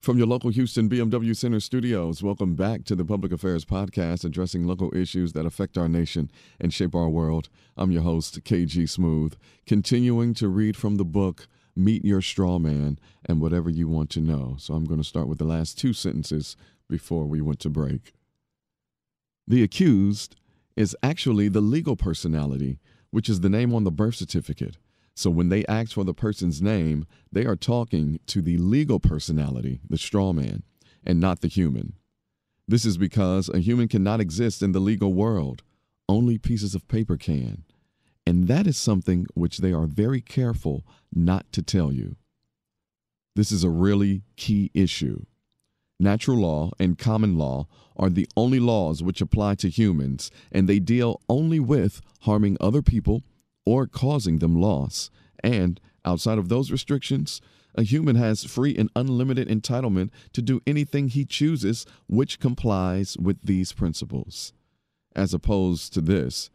From 0.00 0.16
your 0.16 0.28
local 0.28 0.50
Houston 0.50 0.88
BMW 0.88 1.36
Center 1.36 1.58
studios, 1.58 2.22
welcome 2.22 2.54
back 2.54 2.84
to 2.84 2.94
the 2.94 3.04
Public 3.04 3.32
Affairs 3.32 3.64
Podcast, 3.64 4.24
addressing 4.24 4.64
local 4.64 4.94
issues 4.96 5.32
that 5.32 5.44
affect 5.44 5.76
our 5.76 5.88
nation 5.88 6.30
and 6.60 6.72
shape 6.72 6.94
our 6.94 7.08
world. 7.08 7.48
I'm 7.76 7.90
your 7.90 8.02
host, 8.02 8.44
KG 8.44 8.88
Smooth, 8.88 9.34
continuing 9.66 10.34
to 10.34 10.46
read 10.46 10.76
from 10.76 10.96
the 10.96 11.04
book 11.04 11.48
Meet 11.74 12.04
Your 12.04 12.22
Straw 12.22 12.60
Man 12.60 13.00
and 13.26 13.40
Whatever 13.40 13.68
You 13.68 13.88
Want 13.88 14.08
to 14.10 14.20
Know. 14.20 14.54
So 14.58 14.74
I'm 14.74 14.84
going 14.84 15.00
to 15.00 15.04
start 15.04 15.26
with 15.26 15.38
the 15.38 15.44
last 15.44 15.76
two 15.76 15.92
sentences 15.92 16.56
before 16.88 17.26
we 17.26 17.40
went 17.40 17.58
to 17.60 17.68
break. 17.68 18.12
The 19.48 19.64
accused 19.64 20.36
is 20.76 20.96
actually 21.02 21.48
the 21.48 21.60
legal 21.60 21.96
personality, 21.96 22.78
which 23.10 23.28
is 23.28 23.40
the 23.40 23.50
name 23.50 23.74
on 23.74 23.82
the 23.82 23.90
birth 23.90 24.14
certificate. 24.14 24.78
So 25.18 25.30
when 25.30 25.48
they 25.48 25.66
ask 25.66 25.94
for 25.94 26.04
the 26.04 26.14
person's 26.14 26.62
name, 26.62 27.04
they 27.32 27.44
are 27.44 27.56
talking 27.56 28.20
to 28.28 28.40
the 28.40 28.56
legal 28.56 29.00
personality, 29.00 29.80
the 29.90 29.98
straw 29.98 30.32
man, 30.32 30.62
and 31.02 31.18
not 31.18 31.40
the 31.40 31.48
human. 31.48 31.94
This 32.68 32.84
is 32.84 32.96
because 32.96 33.48
a 33.48 33.58
human 33.58 33.88
cannot 33.88 34.20
exist 34.20 34.62
in 34.62 34.70
the 34.70 34.78
legal 34.78 35.12
world. 35.12 35.64
Only 36.08 36.38
pieces 36.38 36.76
of 36.76 36.86
paper 36.86 37.16
can. 37.16 37.64
And 38.24 38.46
that 38.46 38.68
is 38.68 38.76
something 38.76 39.26
which 39.34 39.58
they 39.58 39.72
are 39.72 39.88
very 39.88 40.20
careful 40.20 40.86
not 41.12 41.50
to 41.50 41.64
tell 41.64 41.90
you. 41.90 42.14
This 43.34 43.50
is 43.50 43.64
a 43.64 43.70
really 43.70 44.22
key 44.36 44.70
issue. 44.72 45.24
Natural 45.98 46.36
law 46.36 46.70
and 46.78 46.96
common 46.96 47.36
law 47.36 47.66
are 47.96 48.08
the 48.08 48.28
only 48.36 48.60
laws 48.60 49.02
which 49.02 49.20
apply 49.20 49.56
to 49.56 49.68
humans, 49.68 50.30
and 50.52 50.68
they 50.68 50.78
deal 50.78 51.20
only 51.28 51.58
with 51.58 52.02
harming 52.20 52.56
other 52.60 52.82
people 52.82 53.24
or 53.68 53.86
causing 53.86 54.38
them 54.38 54.58
loss. 54.58 55.10
And 55.44 55.78
outside 56.02 56.38
of 56.38 56.48
those 56.48 56.72
restrictions, 56.72 57.42
a 57.74 57.82
human 57.82 58.16
has 58.16 58.42
free 58.42 58.74
and 58.74 58.88
unlimited 58.96 59.46
entitlement 59.46 60.08
to 60.32 60.40
do 60.40 60.62
anything 60.66 61.08
he 61.08 61.26
chooses 61.26 61.84
which 62.06 62.40
complies 62.40 63.18
with 63.18 63.42
these 63.42 63.74
principles. 63.74 64.54
As 65.14 65.34
opposed 65.34 65.92
to 65.92 66.00
this, 66.00 66.48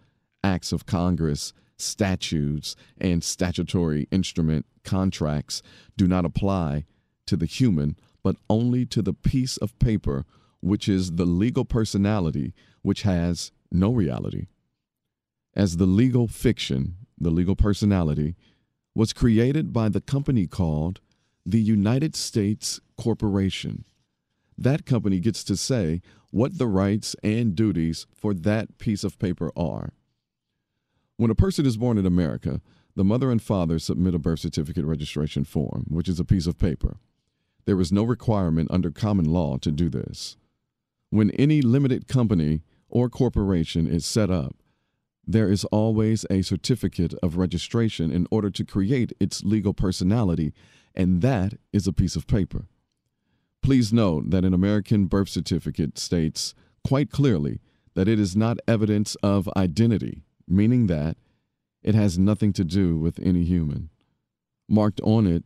acts 0.43 0.71
of 0.71 0.87
Congress, 0.87 1.53
statutes, 1.77 2.75
and 2.99 3.23
statutory 3.23 4.07
instrument 4.09 4.65
contracts 4.83 5.61
do 5.95 6.07
not 6.07 6.25
apply 6.25 6.85
to 7.27 7.37
the 7.37 7.45
human 7.45 7.95
but 8.23 8.37
only 8.49 8.87
to 8.87 9.03
the 9.03 9.13
piece 9.13 9.57
of 9.57 9.77
paper 9.77 10.25
which 10.61 10.89
is 10.89 11.11
the 11.11 11.25
legal 11.25 11.63
personality 11.63 12.55
which 12.81 13.03
has 13.03 13.51
no 13.71 13.91
reality. 13.91 14.47
As 15.55 15.77
the 15.77 15.85
legal 15.85 16.27
fiction, 16.27 16.95
the 17.23 17.31
legal 17.31 17.55
personality, 17.55 18.35
was 18.95 19.13
created 19.13 19.73
by 19.73 19.89
the 19.89 20.01
company 20.01 20.45
called 20.47 20.99
the 21.45 21.61
United 21.61 22.15
States 22.15 22.79
Corporation. 22.97 23.85
That 24.57 24.85
company 24.85 25.19
gets 25.19 25.43
to 25.45 25.57
say 25.57 26.01
what 26.31 26.57
the 26.57 26.67
rights 26.67 27.15
and 27.23 27.55
duties 27.55 28.07
for 28.13 28.33
that 28.33 28.77
piece 28.77 29.03
of 29.03 29.19
paper 29.19 29.51
are. 29.55 29.93
When 31.17 31.31
a 31.31 31.35
person 31.35 31.65
is 31.65 31.77
born 31.77 31.97
in 31.97 32.05
America, 32.05 32.61
the 32.95 33.03
mother 33.03 33.31
and 33.31 33.41
father 33.41 33.79
submit 33.79 34.15
a 34.15 34.19
birth 34.19 34.39
certificate 34.39 34.85
registration 34.85 35.43
form, 35.43 35.85
which 35.89 36.07
is 36.07 36.19
a 36.19 36.25
piece 36.25 36.47
of 36.47 36.57
paper. 36.57 36.97
There 37.65 37.79
is 37.79 37.91
no 37.91 38.03
requirement 38.03 38.69
under 38.71 38.91
common 38.91 39.25
law 39.25 39.57
to 39.57 39.71
do 39.71 39.89
this. 39.89 40.37
When 41.09 41.31
any 41.31 41.61
limited 41.61 42.07
company 42.07 42.61
or 42.89 43.09
corporation 43.09 43.87
is 43.87 44.05
set 44.05 44.29
up, 44.29 44.55
there 45.25 45.49
is 45.49 45.65
always 45.65 46.25
a 46.29 46.41
certificate 46.41 47.13
of 47.23 47.37
registration 47.37 48.11
in 48.11 48.27
order 48.29 48.49
to 48.49 48.65
create 48.65 49.13
its 49.19 49.43
legal 49.43 49.73
personality, 49.73 50.53
and 50.93 51.21
that 51.21 51.53
is 51.71 51.87
a 51.87 51.93
piece 51.93 52.15
of 52.15 52.27
paper. 52.27 52.65
Please 53.61 53.93
note 53.93 54.29
that 54.31 54.43
an 54.43 54.53
American 54.53 55.05
birth 55.05 55.29
certificate 55.29 55.97
states 55.97 56.53
quite 56.85 57.09
clearly 57.09 57.61
that 57.95 58.07
it 58.07 58.19
is 58.19 58.35
not 58.35 58.57
evidence 58.67 59.15
of 59.23 59.47
identity, 59.55 60.23
meaning 60.47 60.87
that 60.87 61.15
it 61.81 61.95
has 61.95 62.19
nothing 62.19 62.51
to 62.53 62.63
do 62.63 62.97
with 62.97 63.19
any 63.19 63.43
human. 63.43 63.89
Marked 64.67 64.99
on 65.01 65.27
it, 65.27 65.43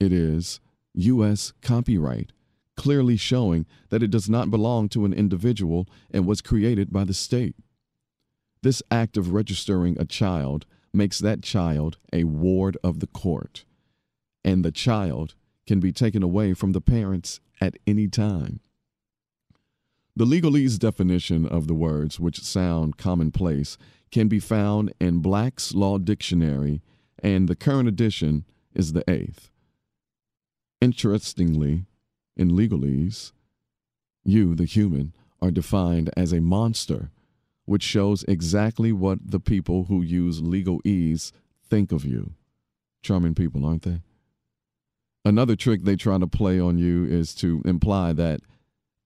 it 0.00 0.12
is 0.12 0.60
U.S. 0.94 1.52
copyright, 1.60 2.32
clearly 2.76 3.16
showing 3.16 3.66
that 3.90 4.02
it 4.02 4.10
does 4.10 4.30
not 4.30 4.50
belong 4.50 4.88
to 4.90 5.04
an 5.04 5.12
individual 5.12 5.86
and 6.10 6.26
was 6.26 6.40
created 6.40 6.92
by 6.92 7.04
the 7.04 7.14
state. 7.14 7.56
This 8.62 8.82
act 8.90 9.16
of 9.16 9.32
registering 9.32 9.98
a 9.98 10.04
child 10.04 10.66
makes 10.92 11.18
that 11.18 11.42
child 11.42 11.98
a 12.12 12.24
ward 12.24 12.76
of 12.84 13.00
the 13.00 13.06
court, 13.06 13.64
and 14.44 14.64
the 14.64 14.70
child 14.70 15.34
can 15.66 15.80
be 15.80 15.92
taken 15.92 16.22
away 16.22 16.54
from 16.54 16.72
the 16.72 16.80
parents 16.80 17.40
at 17.60 17.76
any 17.86 18.08
time. 18.08 18.60
The 20.14 20.26
legalese 20.26 20.78
definition 20.78 21.46
of 21.46 21.66
the 21.66 21.74
words 21.74 22.20
which 22.20 22.42
sound 22.42 22.98
commonplace 22.98 23.78
can 24.10 24.28
be 24.28 24.38
found 24.38 24.92
in 25.00 25.20
Black's 25.20 25.74
Law 25.74 25.98
Dictionary, 25.98 26.82
and 27.22 27.48
the 27.48 27.56
current 27.56 27.88
edition 27.88 28.44
is 28.74 28.92
the 28.92 29.08
eighth. 29.10 29.50
Interestingly, 30.80 31.86
in 32.36 32.50
legalese, 32.50 33.32
you, 34.24 34.54
the 34.54 34.66
human, 34.66 35.14
are 35.40 35.50
defined 35.50 36.10
as 36.16 36.32
a 36.32 36.40
monster, 36.40 37.10
which 37.64 37.82
shows 37.82 38.24
exactly 38.28 38.92
what 38.92 39.18
the 39.24 39.40
people 39.40 39.84
who 39.84 40.02
use 40.02 40.40
legalese 40.40 41.32
think 41.68 41.92
of 41.92 42.04
you. 42.04 42.32
Charming 43.02 43.34
people, 43.34 43.64
aren't 43.64 43.82
they? 43.82 44.00
Another 45.24 45.56
trick 45.56 45.84
they 45.84 45.96
try 45.96 46.18
to 46.18 46.26
play 46.26 46.58
on 46.58 46.78
you 46.78 47.04
is 47.04 47.34
to 47.36 47.62
imply 47.64 48.12
that 48.12 48.40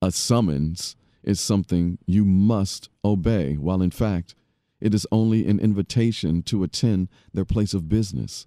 a 0.00 0.10
summons 0.10 0.96
is 1.22 1.40
something 1.40 1.98
you 2.06 2.24
must 2.24 2.88
obey, 3.04 3.54
while 3.54 3.82
in 3.82 3.90
fact, 3.90 4.34
it 4.80 4.94
is 4.94 5.06
only 5.10 5.46
an 5.46 5.58
invitation 5.58 6.42
to 6.42 6.62
attend 6.62 7.08
their 7.32 7.44
place 7.44 7.74
of 7.74 7.88
business. 7.88 8.46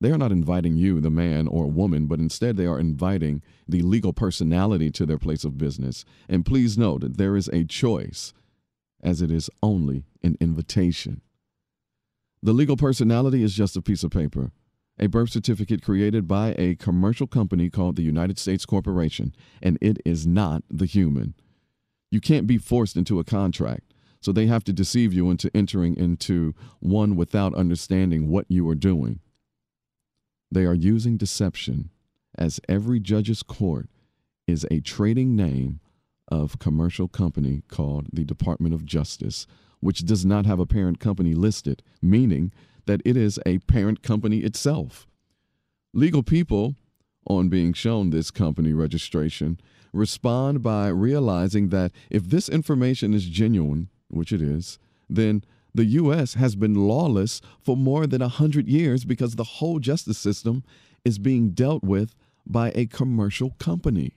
They 0.00 0.10
are 0.10 0.18
not 0.18 0.32
inviting 0.32 0.76
you, 0.76 1.00
the 1.00 1.10
man 1.10 1.46
or 1.46 1.66
woman, 1.66 2.06
but 2.06 2.18
instead 2.18 2.56
they 2.56 2.66
are 2.66 2.80
inviting 2.80 3.42
the 3.68 3.82
legal 3.82 4.14
personality 4.14 4.90
to 4.92 5.04
their 5.04 5.18
place 5.18 5.44
of 5.44 5.58
business. 5.58 6.04
And 6.28 6.46
please 6.46 6.78
note 6.78 7.02
that 7.02 7.18
there 7.18 7.36
is 7.36 7.48
a 7.48 7.64
choice, 7.64 8.32
as 9.02 9.22
it 9.22 9.30
is 9.30 9.50
only 9.62 10.04
an 10.22 10.36
invitation. 10.40 11.20
The 12.42 12.52
legal 12.52 12.76
personality 12.76 13.42
is 13.42 13.54
just 13.54 13.76
a 13.76 13.82
piece 13.82 14.02
of 14.02 14.10
paper, 14.10 14.52
a 14.98 15.08
birth 15.08 15.30
certificate 15.30 15.82
created 15.82 16.26
by 16.26 16.54
a 16.58 16.74
commercial 16.74 17.26
company 17.26 17.70
called 17.70 17.96
the 17.96 18.02
United 18.02 18.38
States 18.38 18.64
Corporation, 18.64 19.34
and 19.62 19.78
it 19.80 19.98
is 20.04 20.26
not 20.26 20.62
the 20.70 20.86
human. 20.86 21.34
You 22.10 22.20
can't 22.20 22.46
be 22.46 22.58
forced 22.58 22.96
into 22.96 23.18
a 23.18 23.24
contract, 23.24 23.94
so 24.20 24.32
they 24.32 24.46
have 24.46 24.64
to 24.64 24.72
deceive 24.72 25.12
you 25.12 25.30
into 25.30 25.50
entering 25.54 25.96
into 25.96 26.54
one 26.80 27.16
without 27.16 27.54
understanding 27.54 28.28
what 28.28 28.46
you 28.48 28.68
are 28.68 28.74
doing. 28.74 29.20
They 30.50 30.64
are 30.64 30.74
using 30.74 31.16
deception, 31.16 31.90
as 32.36 32.60
every 32.68 33.00
judge's 33.00 33.42
court 33.42 33.88
is 34.46 34.66
a 34.70 34.80
trading 34.80 35.36
name 35.36 35.80
of 36.30 36.58
commercial 36.58 37.08
company 37.08 37.62
called 37.68 38.08
the 38.12 38.24
Department 38.24 38.74
of 38.74 38.84
Justice, 38.84 39.46
which 39.80 40.04
does 40.04 40.24
not 40.24 40.46
have 40.46 40.60
a 40.60 40.66
parent 40.66 41.00
company 41.00 41.34
listed, 41.34 41.82
meaning 42.00 42.52
that 42.86 43.02
it 43.04 43.16
is 43.16 43.38
a 43.46 43.58
parent 43.60 44.02
company 44.02 44.38
itself. 44.38 45.06
Legal 45.92 46.22
people, 46.22 46.76
on 47.26 47.48
being 47.48 47.72
shown 47.72 48.10
this 48.10 48.30
company 48.30 48.72
registration, 48.72 49.58
respond 49.92 50.62
by 50.62 50.88
realizing 50.88 51.68
that 51.70 51.92
if 52.10 52.24
this 52.24 52.48
information 52.48 53.12
is 53.14 53.26
genuine, 53.26 53.88
which 54.08 54.32
it 54.32 54.40
is, 54.40 54.78
then 55.08 55.42
the 55.74 55.84
U.S. 55.84 56.34
has 56.34 56.56
been 56.56 56.74
lawless 56.74 57.40
for 57.60 57.76
more 57.76 58.06
than 58.06 58.22
a 58.22 58.28
hundred 58.28 58.68
years 58.68 59.04
because 59.04 59.34
the 59.34 59.44
whole 59.44 59.78
justice 59.78 60.18
system 60.18 60.64
is 61.04 61.18
being 61.18 61.50
dealt 61.50 61.82
with 61.82 62.14
by 62.46 62.72
a 62.74 62.86
commercial 62.86 63.50
company. 63.58 64.14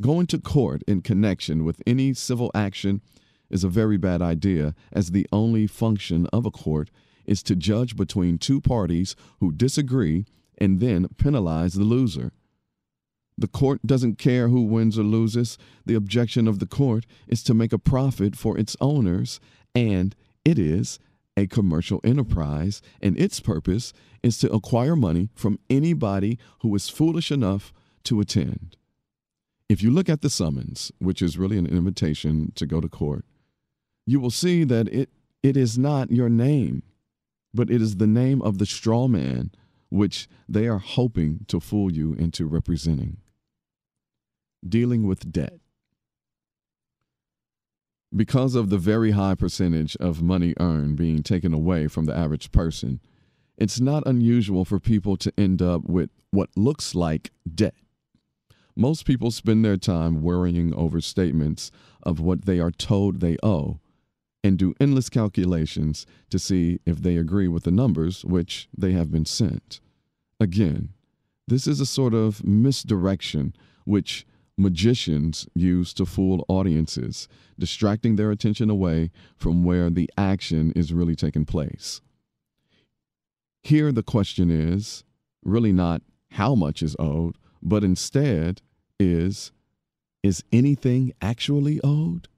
Going 0.00 0.26
to 0.28 0.38
court 0.38 0.82
in 0.86 1.02
connection 1.02 1.62
with 1.62 1.82
any 1.86 2.14
civil 2.14 2.50
action 2.54 3.02
is 3.50 3.64
a 3.64 3.68
very 3.68 3.98
bad 3.98 4.22
idea, 4.22 4.74
as 4.92 5.10
the 5.10 5.26
only 5.30 5.66
function 5.66 6.26
of 6.32 6.46
a 6.46 6.50
court 6.50 6.90
is 7.26 7.42
to 7.42 7.54
judge 7.54 7.96
between 7.96 8.38
two 8.38 8.62
parties 8.62 9.14
who 9.40 9.52
disagree 9.52 10.24
and 10.56 10.80
then 10.80 11.06
penalize 11.18 11.74
the 11.74 11.84
loser. 11.84 12.32
The 13.36 13.48
court 13.48 13.86
doesn't 13.86 14.18
care 14.18 14.48
who 14.48 14.62
wins 14.62 14.98
or 14.98 15.02
loses. 15.02 15.58
The 15.84 15.94
objection 15.96 16.48
of 16.48 16.60
the 16.60 16.66
court 16.66 17.04
is 17.28 17.42
to 17.44 17.54
make 17.54 17.72
a 17.72 17.78
profit 17.78 18.36
for 18.36 18.56
its 18.56 18.76
owners, 18.80 19.38
and 19.74 20.16
it 20.46 20.58
is 20.58 20.98
a 21.36 21.46
commercial 21.46 22.00
enterprise, 22.04 22.80
and 23.02 23.18
its 23.18 23.38
purpose 23.40 23.92
is 24.22 24.38
to 24.38 24.50
acquire 24.50 24.96
money 24.96 25.28
from 25.34 25.58
anybody 25.68 26.38
who 26.60 26.74
is 26.74 26.88
foolish 26.88 27.30
enough 27.30 27.72
to 28.04 28.20
attend. 28.20 28.76
If 29.70 29.84
you 29.84 29.92
look 29.92 30.08
at 30.08 30.20
the 30.20 30.30
summons, 30.30 30.90
which 30.98 31.22
is 31.22 31.38
really 31.38 31.56
an 31.56 31.64
invitation 31.64 32.50
to 32.56 32.66
go 32.66 32.80
to 32.80 32.88
court, 32.88 33.24
you 34.04 34.18
will 34.18 34.32
see 34.32 34.64
that 34.64 34.88
it, 34.88 35.10
it 35.44 35.56
is 35.56 35.78
not 35.78 36.10
your 36.10 36.28
name, 36.28 36.82
but 37.54 37.70
it 37.70 37.80
is 37.80 37.98
the 37.98 38.08
name 38.08 38.42
of 38.42 38.58
the 38.58 38.66
straw 38.66 39.06
man 39.06 39.52
which 39.88 40.28
they 40.48 40.66
are 40.66 40.78
hoping 40.78 41.44
to 41.46 41.60
fool 41.60 41.92
you 41.92 42.14
into 42.14 42.46
representing. 42.46 43.18
Dealing 44.68 45.06
with 45.06 45.30
debt. 45.30 45.60
Because 48.14 48.56
of 48.56 48.70
the 48.70 48.76
very 48.76 49.12
high 49.12 49.36
percentage 49.36 49.94
of 49.98 50.20
money 50.20 50.52
earned 50.58 50.96
being 50.96 51.22
taken 51.22 51.54
away 51.54 51.86
from 51.86 52.06
the 52.06 52.16
average 52.16 52.50
person, 52.50 52.98
it's 53.56 53.78
not 53.78 54.02
unusual 54.04 54.64
for 54.64 54.80
people 54.80 55.16
to 55.18 55.32
end 55.38 55.62
up 55.62 55.84
with 55.84 56.10
what 56.32 56.50
looks 56.56 56.96
like 56.96 57.30
debt. 57.54 57.76
Most 58.80 59.04
people 59.04 59.30
spend 59.30 59.62
their 59.62 59.76
time 59.76 60.22
worrying 60.22 60.72
over 60.72 61.02
statements 61.02 61.70
of 62.02 62.18
what 62.18 62.46
they 62.46 62.58
are 62.58 62.70
told 62.70 63.20
they 63.20 63.36
owe 63.42 63.78
and 64.42 64.56
do 64.56 64.72
endless 64.80 65.10
calculations 65.10 66.06
to 66.30 66.38
see 66.38 66.80
if 66.86 67.02
they 67.02 67.18
agree 67.18 67.46
with 67.46 67.64
the 67.64 67.70
numbers 67.70 68.24
which 68.24 68.70
they 68.74 68.92
have 68.92 69.12
been 69.12 69.26
sent. 69.26 69.82
Again, 70.40 70.94
this 71.46 71.66
is 71.66 71.78
a 71.78 71.84
sort 71.84 72.14
of 72.14 72.42
misdirection 72.42 73.54
which 73.84 74.26
magicians 74.56 75.46
use 75.54 75.92
to 75.92 76.06
fool 76.06 76.46
audiences, 76.48 77.28
distracting 77.58 78.16
their 78.16 78.30
attention 78.30 78.70
away 78.70 79.10
from 79.36 79.62
where 79.62 79.90
the 79.90 80.08
action 80.16 80.72
is 80.74 80.90
really 80.90 81.14
taking 81.14 81.44
place. 81.44 82.00
Here, 83.62 83.92
the 83.92 84.02
question 84.02 84.50
is 84.50 85.04
really 85.44 85.70
not 85.70 86.00
how 86.30 86.54
much 86.54 86.82
is 86.82 86.96
owed, 86.98 87.36
but 87.62 87.84
instead 87.84 88.62
is 89.00 89.52
is 90.22 90.44
anything 90.52 91.12
actually 91.22 91.80
owed? 91.82 92.28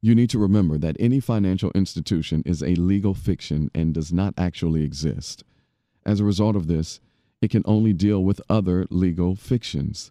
You 0.00 0.14
need 0.14 0.30
to 0.30 0.38
remember 0.38 0.78
that 0.78 0.96
any 0.98 1.20
financial 1.20 1.70
institution 1.74 2.42
is 2.44 2.62
a 2.62 2.74
legal 2.74 3.14
fiction 3.14 3.70
and 3.74 3.94
does 3.94 4.12
not 4.12 4.34
actually 4.38 4.82
exist. 4.82 5.44
As 6.04 6.18
a 6.18 6.24
result 6.24 6.56
of 6.56 6.66
this, 6.66 6.98
it 7.40 7.50
can 7.50 7.62
only 7.66 7.92
deal 7.92 8.24
with 8.24 8.40
other 8.48 8.86
legal 8.90 9.36
fictions, 9.36 10.10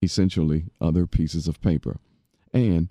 essentially, 0.00 0.66
other 0.80 1.06
pieces 1.06 1.48
of 1.48 1.60
paper. 1.60 1.98
And 2.52 2.88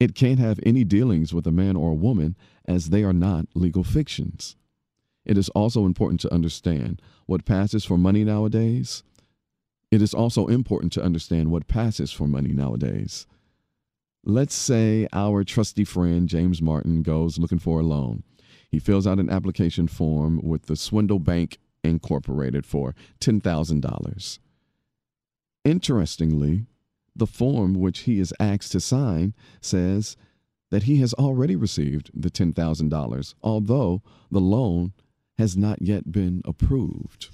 it 0.00 0.14
can't 0.14 0.38
have 0.40 0.58
any 0.64 0.84
dealings 0.84 1.32
with 1.32 1.46
a 1.46 1.52
man 1.52 1.76
or 1.76 1.90
a 1.90 1.94
woman 1.94 2.36
as 2.66 2.90
they 2.90 3.04
are 3.04 3.12
not 3.12 3.46
legal 3.54 3.84
fictions. 3.84 4.56
It 5.24 5.38
is 5.38 5.48
also 5.50 5.86
important 5.86 6.20
to 6.20 6.34
understand 6.34 7.00
what 7.26 7.46
passes 7.46 7.84
for 7.84 7.96
money 7.96 8.24
nowadays. 8.24 9.02
It 9.94 10.02
is 10.02 10.12
also 10.12 10.48
important 10.48 10.92
to 10.94 11.04
understand 11.04 11.52
what 11.52 11.68
passes 11.68 12.10
for 12.10 12.26
money 12.26 12.50
nowadays. 12.52 13.28
Let's 14.24 14.56
say 14.56 15.06
our 15.12 15.44
trusty 15.44 15.84
friend 15.84 16.28
James 16.28 16.60
Martin 16.60 17.02
goes 17.02 17.38
looking 17.38 17.60
for 17.60 17.78
a 17.78 17.84
loan. 17.84 18.24
He 18.68 18.80
fills 18.80 19.06
out 19.06 19.20
an 19.20 19.30
application 19.30 19.86
form 19.86 20.40
with 20.42 20.66
the 20.66 20.74
Swindle 20.74 21.20
Bank 21.20 21.58
Incorporated 21.84 22.66
for 22.66 22.96
$10,000. 23.20 24.38
Interestingly, 25.64 26.66
the 27.14 27.26
form 27.28 27.74
which 27.74 28.00
he 28.00 28.18
is 28.18 28.34
asked 28.40 28.72
to 28.72 28.80
sign 28.80 29.32
says 29.60 30.16
that 30.72 30.82
he 30.82 30.96
has 30.96 31.14
already 31.14 31.54
received 31.54 32.10
the 32.12 32.32
$10,000, 32.32 33.34
although 33.44 34.02
the 34.28 34.40
loan 34.40 34.92
has 35.38 35.56
not 35.56 35.80
yet 35.80 36.10
been 36.10 36.42
approved. 36.44 37.30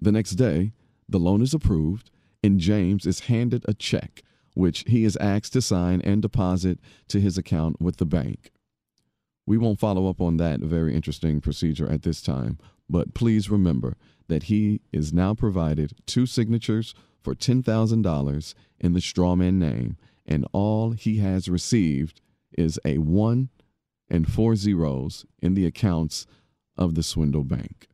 The 0.00 0.12
next 0.12 0.36
day, 0.36 0.72
the 1.12 1.20
loan 1.20 1.42
is 1.42 1.54
approved, 1.54 2.10
and 2.42 2.58
James 2.58 3.06
is 3.06 3.20
handed 3.20 3.64
a 3.68 3.74
check 3.74 4.22
which 4.54 4.84
he 4.86 5.04
is 5.04 5.16
asked 5.16 5.52
to 5.54 5.62
sign 5.62 6.00
and 6.02 6.20
deposit 6.20 6.78
to 7.08 7.20
his 7.20 7.38
account 7.38 7.80
with 7.80 7.96
the 7.96 8.06
bank. 8.06 8.52
We 9.46 9.58
won't 9.58 9.80
follow 9.80 10.08
up 10.08 10.20
on 10.20 10.36
that 10.36 10.60
very 10.60 10.94
interesting 10.94 11.40
procedure 11.40 11.90
at 11.90 12.02
this 12.02 12.22
time, 12.22 12.58
but 12.88 13.14
please 13.14 13.50
remember 13.50 13.96
that 14.28 14.44
he 14.44 14.80
is 14.92 15.12
now 15.12 15.34
provided 15.34 15.92
two 16.06 16.26
signatures 16.26 16.94
for 17.22 17.34
$10,000 17.34 18.54
in 18.80 18.92
the 18.92 19.00
strawman 19.00 19.54
name, 19.54 19.96
and 20.26 20.46
all 20.52 20.92
he 20.92 21.18
has 21.18 21.48
received 21.48 22.20
is 22.56 22.78
a 22.84 22.98
one 22.98 23.48
and 24.08 24.30
four 24.30 24.54
zeros 24.54 25.24
in 25.40 25.54
the 25.54 25.66
accounts 25.66 26.26
of 26.76 26.94
the 26.94 27.02
Swindle 27.02 27.44
Bank. 27.44 27.88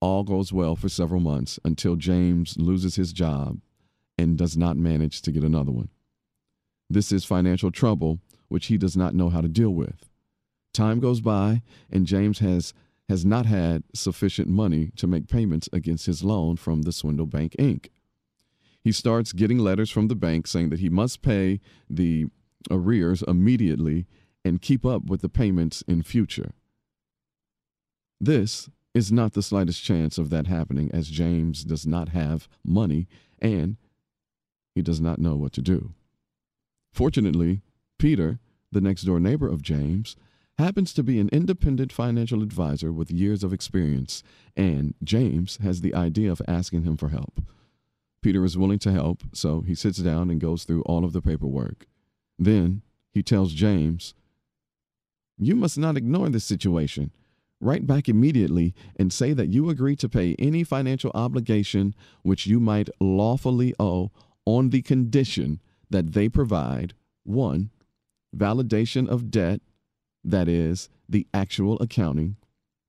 All 0.00 0.24
goes 0.24 0.52
well 0.52 0.76
for 0.76 0.88
several 0.88 1.20
months 1.20 1.58
until 1.64 1.96
James 1.96 2.56
loses 2.58 2.96
his 2.96 3.12
job 3.12 3.60
and 4.18 4.36
does 4.36 4.56
not 4.56 4.76
manage 4.76 5.22
to 5.22 5.32
get 5.32 5.44
another 5.44 5.72
one. 5.72 5.88
This 6.88 7.12
is 7.12 7.24
financial 7.24 7.70
trouble 7.70 8.20
which 8.48 8.66
he 8.66 8.78
does 8.78 8.96
not 8.96 9.14
know 9.14 9.28
how 9.28 9.40
to 9.40 9.48
deal 9.48 9.70
with. 9.70 10.08
Time 10.72 11.00
goes 11.00 11.20
by, 11.20 11.62
and 11.90 12.06
James 12.06 12.38
has, 12.40 12.74
has 13.08 13.24
not 13.24 13.46
had 13.46 13.82
sufficient 13.94 14.48
money 14.48 14.90
to 14.96 15.06
make 15.06 15.26
payments 15.28 15.68
against 15.72 16.06
his 16.06 16.22
loan 16.22 16.56
from 16.56 16.82
the 16.82 16.92
Swindle 16.92 17.26
Bank 17.26 17.56
Inc. 17.58 17.88
He 18.84 18.92
starts 18.92 19.32
getting 19.32 19.58
letters 19.58 19.90
from 19.90 20.08
the 20.08 20.14
bank 20.14 20.46
saying 20.46 20.68
that 20.68 20.78
he 20.78 20.88
must 20.88 21.22
pay 21.22 21.60
the 21.90 22.26
arrears 22.70 23.22
immediately 23.26 24.06
and 24.44 24.62
keep 24.62 24.86
up 24.86 25.06
with 25.06 25.22
the 25.22 25.28
payments 25.28 25.82
in 25.88 26.02
future. 26.02 26.52
This 28.20 28.68
is 28.96 29.12
not 29.12 29.34
the 29.34 29.42
slightest 29.42 29.84
chance 29.84 30.16
of 30.16 30.30
that 30.30 30.46
happening, 30.46 30.90
as 30.90 31.10
James 31.10 31.64
does 31.64 31.86
not 31.86 32.08
have 32.08 32.48
money 32.64 33.06
and 33.38 33.76
he 34.74 34.80
does 34.80 35.02
not 35.02 35.18
know 35.18 35.36
what 35.36 35.52
to 35.52 35.60
do. 35.60 35.92
Fortunately, 36.94 37.60
Peter, 37.98 38.38
the 38.72 38.80
next 38.80 39.02
door 39.02 39.20
neighbor 39.20 39.48
of 39.48 39.60
James, 39.60 40.16
happens 40.56 40.94
to 40.94 41.02
be 41.02 41.20
an 41.20 41.28
independent 41.28 41.92
financial 41.92 42.42
advisor 42.42 42.90
with 42.90 43.10
years 43.10 43.44
of 43.44 43.52
experience, 43.52 44.22
and 44.56 44.94
James 45.04 45.58
has 45.58 45.82
the 45.82 45.94
idea 45.94 46.32
of 46.32 46.40
asking 46.48 46.84
him 46.84 46.96
for 46.96 47.10
help. 47.10 47.42
Peter 48.22 48.46
is 48.46 48.56
willing 48.56 48.78
to 48.78 48.92
help, 48.92 49.24
so 49.34 49.60
he 49.60 49.74
sits 49.74 49.98
down 49.98 50.30
and 50.30 50.40
goes 50.40 50.64
through 50.64 50.80
all 50.84 51.04
of 51.04 51.12
the 51.12 51.20
paperwork. 51.20 51.86
Then 52.38 52.80
he 53.12 53.22
tells 53.22 53.52
James, 53.52 54.14
You 55.36 55.54
must 55.54 55.76
not 55.76 55.98
ignore 55.98 56.30
this 56.30 56.44
situation. 56.44 57.10
Write 57.60 57.86
back 57.86 58.08
immediately 58.08 58.74
and 58.96 59.12
say 59.12 59.32
that 59.32 59.48
you 59.48 59.70
agree 59.70 59.96
to 59.96 60.08
pay 60.08 60.34
any 60.38 60.62
financial 60.62 61.10
obligation 61.14 61.94
which 62.22 62.46
you 62.46 62.60
might 62.60 62.90
lawfully 63.00 63.74
owe 63.78 64.10
on 64.44 64.70
the 64.70 64.82
condition 64.82 65.60
that 65.90 66.12
they 66.12 66.28
provide 66.28 66.94
one, 67.24 67.70
validation 68.36 69.08
of 69.08 69.30
debt 69.30 69.60
that 70.26 70.48
is, 70.48 70.88
the 71.08 71.26
actual 71.32 71.78
accounting. 71.80 72.36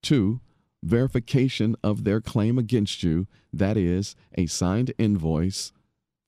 Two, 0.01 0.41
verification 0.83 1.75
of 1.83 2.03
their 2.03 2.19
claim 2.19 2.57
against 2.57 3.03
you, 3.03 3.27
that 3.53 3.77
is, 3.77 4.15
a 4.35 4.47
signed 4.47 4.91
invoice. 4.97 5.71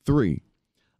Three, 0.06 0.44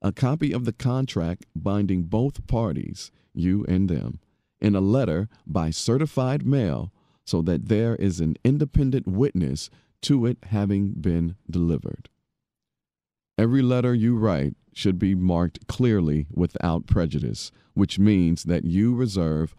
a 0.02 0.12
copy 0.12 0.52
of 0.52 0.66
the 0.66 0.74
contract 0.74 1.46
binding 1.56 2.04
both 2.04 2.48
parties, 2.48 3.12
you 3.34 3.66
and 3.66 3.88
them, 3.88 4.20
in 4.60 4.76
a 4.76 4.82
letter 4.82 5.30
by 5.46 5.70
certified 5.70 6.46
mail 6.46 6.92
so 7.30 7.42
that 7.44 7.68
there 7.68 7.96
is 7.96 8.20
an 8.20 8.36
independent 8.44 9.08
witness 9.08 9.70
to 10.02 10.26
it 10.26 10.38
having 10.48 10.94
been 10.94 11.36
delivered. 11.50 12.10
Every 13.38 13.62
letter 13.62 13.94
you 13.94 14.18
write 14.18 14.56
should 14.74 14.98
be 14.98 15.14
marked 15.14 15.68
clearly 15.68 16.26
without 16.34 16.88
prejudice, 16.88 17.52
which 17.74 18.00
means 18.00 18.44
that 18.46 18.66
you 18.66 18.96
reserve 18.96 19.56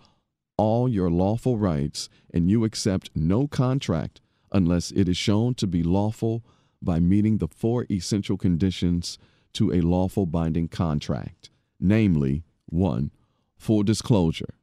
all 0.56 0.88
your 0.88 1.10
lawful 1.10 1.58
rights 1.58 2.08
and 2.34 2.50
you 2.50 2.64
accept 2.64 3.10
no 3.14 3.46
contract 3.46 4.20
unless 4.52 4.90
it 4.90 5.08
is 5.08 5.16
shown 5.16 5.54
to 5.54 5.66
be 5.66 5.82
lawful 5.82 6.44
by 6.82 6.98
meeting 6.98 7.38
the 7.38 7.48
four 7.48 7.86
essential 7.90 8.36
conditions 8.36 9.16
to 9.52 9.72
a 9.72 9.80
lawful 9.80 10.26
binding 10.26 10.66
contract 10.68 11.50
namely, 11.80 12.44
one, 12.66 13.10
full 13.56 13.82
disclosure. 13.82 14.54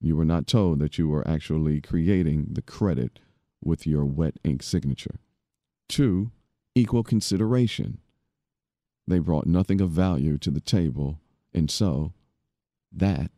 You 0.00 0.16
were 0.16 0.24
not 0.24 0.46
told 0.46 0.78
that 0.80 0.98
you 0.98 1.08
were 1.08 1.26
actually 1.26 1.80
creating 1.80 2.48
the 2.52 2.62
credit 2.62 3.18
with 3.62 3.86
your 3.86 4.04
wet 4.04 4.34
ink 4.44 4.62
signature. 4.62 5.20
Two, 5.88 6.30
equal 6.74 7.02
consideration. 7.02 7.98
They 9.06 9.18
brought 9.18 9.46
nothing 9.46 9.80
of 9.80 9.90
value 9.90 10.36
to 10.38 10.50
the 10.50 10.60
table, 10.60 11.20
and 11.54 11.70
so 11.70 12.12
that 12.92 13.30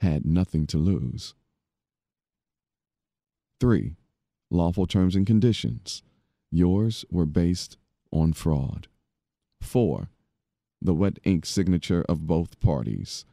had 0.00 0.24
nothing 0.24 0.66
to 0.68 0.78
lose. 0.78 1.34
Three, 3.60 3.96
lawful 4.50 4.86
terms 4.86 5.14
and 5.16 5.26
conditions. 5.26 6.02
Yours 6.50 7.04
were 7.10 7.26
based 7.26 7.76
on 8.10 8.32
fraud. 8.32 8.88
Four, 9.60 10.10
the 10.80 10.94
wet 10.94 11.18
ink 11.24 11.46
signature 11.46 12.04
of 12.08 12.26
both 12.26 12.60
parties. 12.60 13.24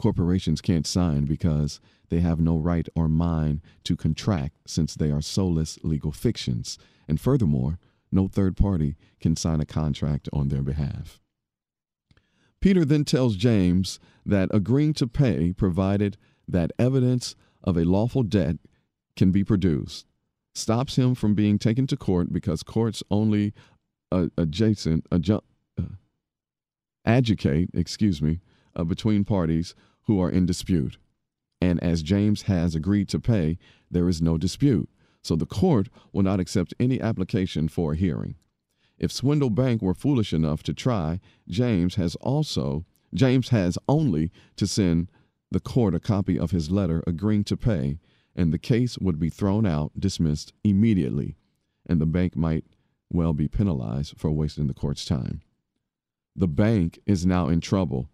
Corporations 0.00 0.62
can't 0.62 0.86
sign 0.86 1.26
because 1.26 1.78
they 2.08 2.20
have 2.20 2.40
no 2.40 2.56
right 2.56 2.88
or 2.96 3.06
mind 3.06 3.60
to 3.84 3.96
contract 3.96 4.56
since 4.66 4.94
they 4.94 5.10
are 5.10 5.20
soulless 5.20 5.78
legal 5.82 6.10
fictions. 6.10 6.78
And 7.06 7.20
furthermore, 7.20 7.78
no 8.10 8.26
third 8.26 8.56
party 8.56 8.96
can 9.20 9.36
sign 9.36 9.60
a 9.60 9.66
contract 9.66 10.26
on 10.32 10.48
their 10.48 10.62
behalf. 10.62 11.20
Peter 12.62 12.82
then 12.86 13.04
tells 13.04 13.36
James 13.36 14.00
that 14.24 14.48
agreeing 14.52 14.94
to 14.94 15.06
pay 15.06 15.52
provided 15.52 16.16
that 16.48 16.72
evidence 16.78 17.36
of 17.62 17.76
a 17.76 17.84
lawful 17.84 18.22
debt 18.22 18.56
can 19.16 19.30
be 19.30 19.44
produced 19.44 20.06
stops 20.54 20.96
him 20.96 21.14
from 21.14 21.34
being 21.34 21.58
taken 21.58 21.86
to 21.86 21.96
court 21.96 22.32
because 22.32 22.62
courts 22.62 23.02
only 23.10 23.52
uh, 24.10 24.28
adjacent 24.38 25.08
adju- 25.10 25.42
uh, 25.78 25.82
adjudicate, 27.04 27.68
excuse 27.74 28.22
me, 28.22 28.40
uh, 28.74 28.84
between 28.84 29.24
parties 29.24 29.74
who 30.04 30.20
are 30.20 30.30
in 30.30 30.46
dispute. 30.46 30.98
And 31.60 31.82
as 31.82 32.02
James 32.02 32.42
has 32.42 32.74
agreed 32.74 33.08
to 33.10 33.20
pay, 33.20 33.58
there 33.90 34.08
is 34.08 34.22
no 34.22 34.38
dispute. 34.38 34.88
So 35.22 35.36
the 35.36 35.46
court 35.46 35.88
will 36.12 36.22
not 36.22 36.40
accept 36.40 36.74
any 36.80 37.00
application 37.00 37.68
for 37.68 37.92
a 37.92 37.96
hearing. 37.96 38.36
If 38.98 39.12
Swindle 39.12 39.50
Bank 39.50 39.82
were 39.82 39.94
foolish 39.94 40.32
enough 40.32 40.62
to 40.64 40.74
try, 40.74 41.20
James 41.48 41.94
has 41.96 42.16
also 42.16 42.84
James 43.12 43.48
has 43.48 43.76
only 43.88 44.30
to 44.56 44.66
send 44.66 45.10
the 45.50 45.60
court 45.60 45.94
a 45.94 46.00
copy 46.00 46.38
of 46.38 46.52
his 46.52 46.70
letter 46.70 47.02
agreeing 47.06 47.44
to 47.44 47.56
pay, 47.56 47.98
and 48.36 48.52
the 48.52 48.58
case 48.58 48.98
would 48.98 49.18
be 49.18 49.28
thrown 49.28 49.66
out, 49.66 49.90
dismissed 49.98 50.52
immediately, 50.62 51.36
and 51.86 52.00
the 52.00 52.06
bank 52.06 52.36
might 52.36 52.64
well 53.12 53.32
be 53.32 53.48
penalized 53.48 54.14
for 54.16 54.30
wasting 54.30 54.68
the 54.68 54.74
court's 54.74 55.04
time. 55.04 55.42
The 56.36 56.46
bank 56.46 57.00
is 57.04 57.26
now 57.26 57.48
in 57.48 57.60
trouble 57.60 58.08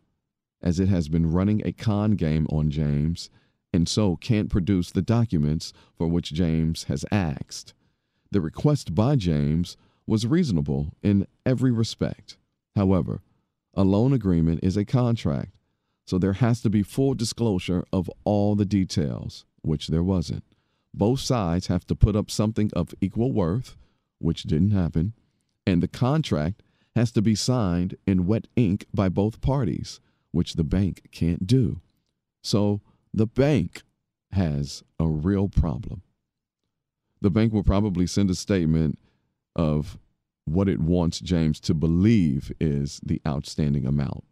as 0.62 0.80
it 0.80 0.88
has 0.88 1.08
been 1.08 1.30
running 1.30 1.62
a 1.64 1.72
con 1.72 2.12
game 2.12 2.46
on 2.50 2.70
James 2.70 3.30
and 3.72 3.88
so 3.88 4.16
can't 4.16 4.48
produce 4.48 4.90
the 4.90 5.02
documents 5.02 5.72
for 5.96 6.08
which 6.08 6.32
James 6.32 6.84
has 6.84 7.04
asked. 7.12 7.74
The 8.30 8.40
request 8.40 8.94
by 8.94 9.16
James 9.16 9.76
was 10.06 10.26
reasonable 10.26 10.94
in 11.02 11.26
every 11.44 11.70
respect. 11.70 12.38
However, 12.74 13.20
a 13.74 13.84
loan 13.84 14.12
agreement 14.12 14.60
is 14.62 14.76
a 14.76 14.84
contract, 14.84 15.52
so 16.06 16.18
there 16.18 16.34
has 16.34 16.62
to 16.62 16.70
be 16.70 16.82
full 16.82 17.14
disclosure 17.14 17.84
of 17.92 18.10
all 18.24 18.54
the 18.54 18.64
details, 18.64 19.44
which 19.62 19.88
there 19.88 20.02
wasn't. 20.02 20.44
Both 20.94 21.20
sides 21.20 21.66
have 21.66 21.86
to 21.88 21.94
put 21.94 22.16
up 22.16 22.30
something 22.30 22.70
of 22.74 22.94
equal 23.00 23.32
worth, 23.32 23.76
which 24.18 24.44
didn't 24.44 24.70
happen, 24.70 25.12
and 25.66 25.82
the 25.82 25.88
contract 25.88 26.62
has 26.94 27.12
to 27.12 27.20
be 27.20 27.34
signed 27.34 27.96
in 28.06 28.26
wet 28.26 28.46
ink 28.56 28.86
by 28.94 29.10
both 29.10 29.42
parties, 29.42 30.00
which 30.36 30.54
the 30.54 30.64
bank 30.64 31.08
can't 31.10 31.46
do. 31.46 31.80
So 32.42 32.82
the 33.12 33.26
bank 33.26 33.82
has 34.32 34.84
a 35.00 35.08
real 35.08 35.48
problem. 35.48 36.02
The 37.22 37.30
bank 37.30 37.52
will 37.52 37.64
probably 37.64 38.06
send 38.06 38.30
a 38.30 38.34
statement 38.34 38.98
of 39.56 39.98
what 40.44 40.68
it 40.68 40.78
wants 40.78 41.20
James 41.20 41.58
to 41.60 41.74
believe 41.74 42.52
is 42.60 43.00
the 43.04 43.20
outstanding 43.26 43.86
amount. 43.86 44.24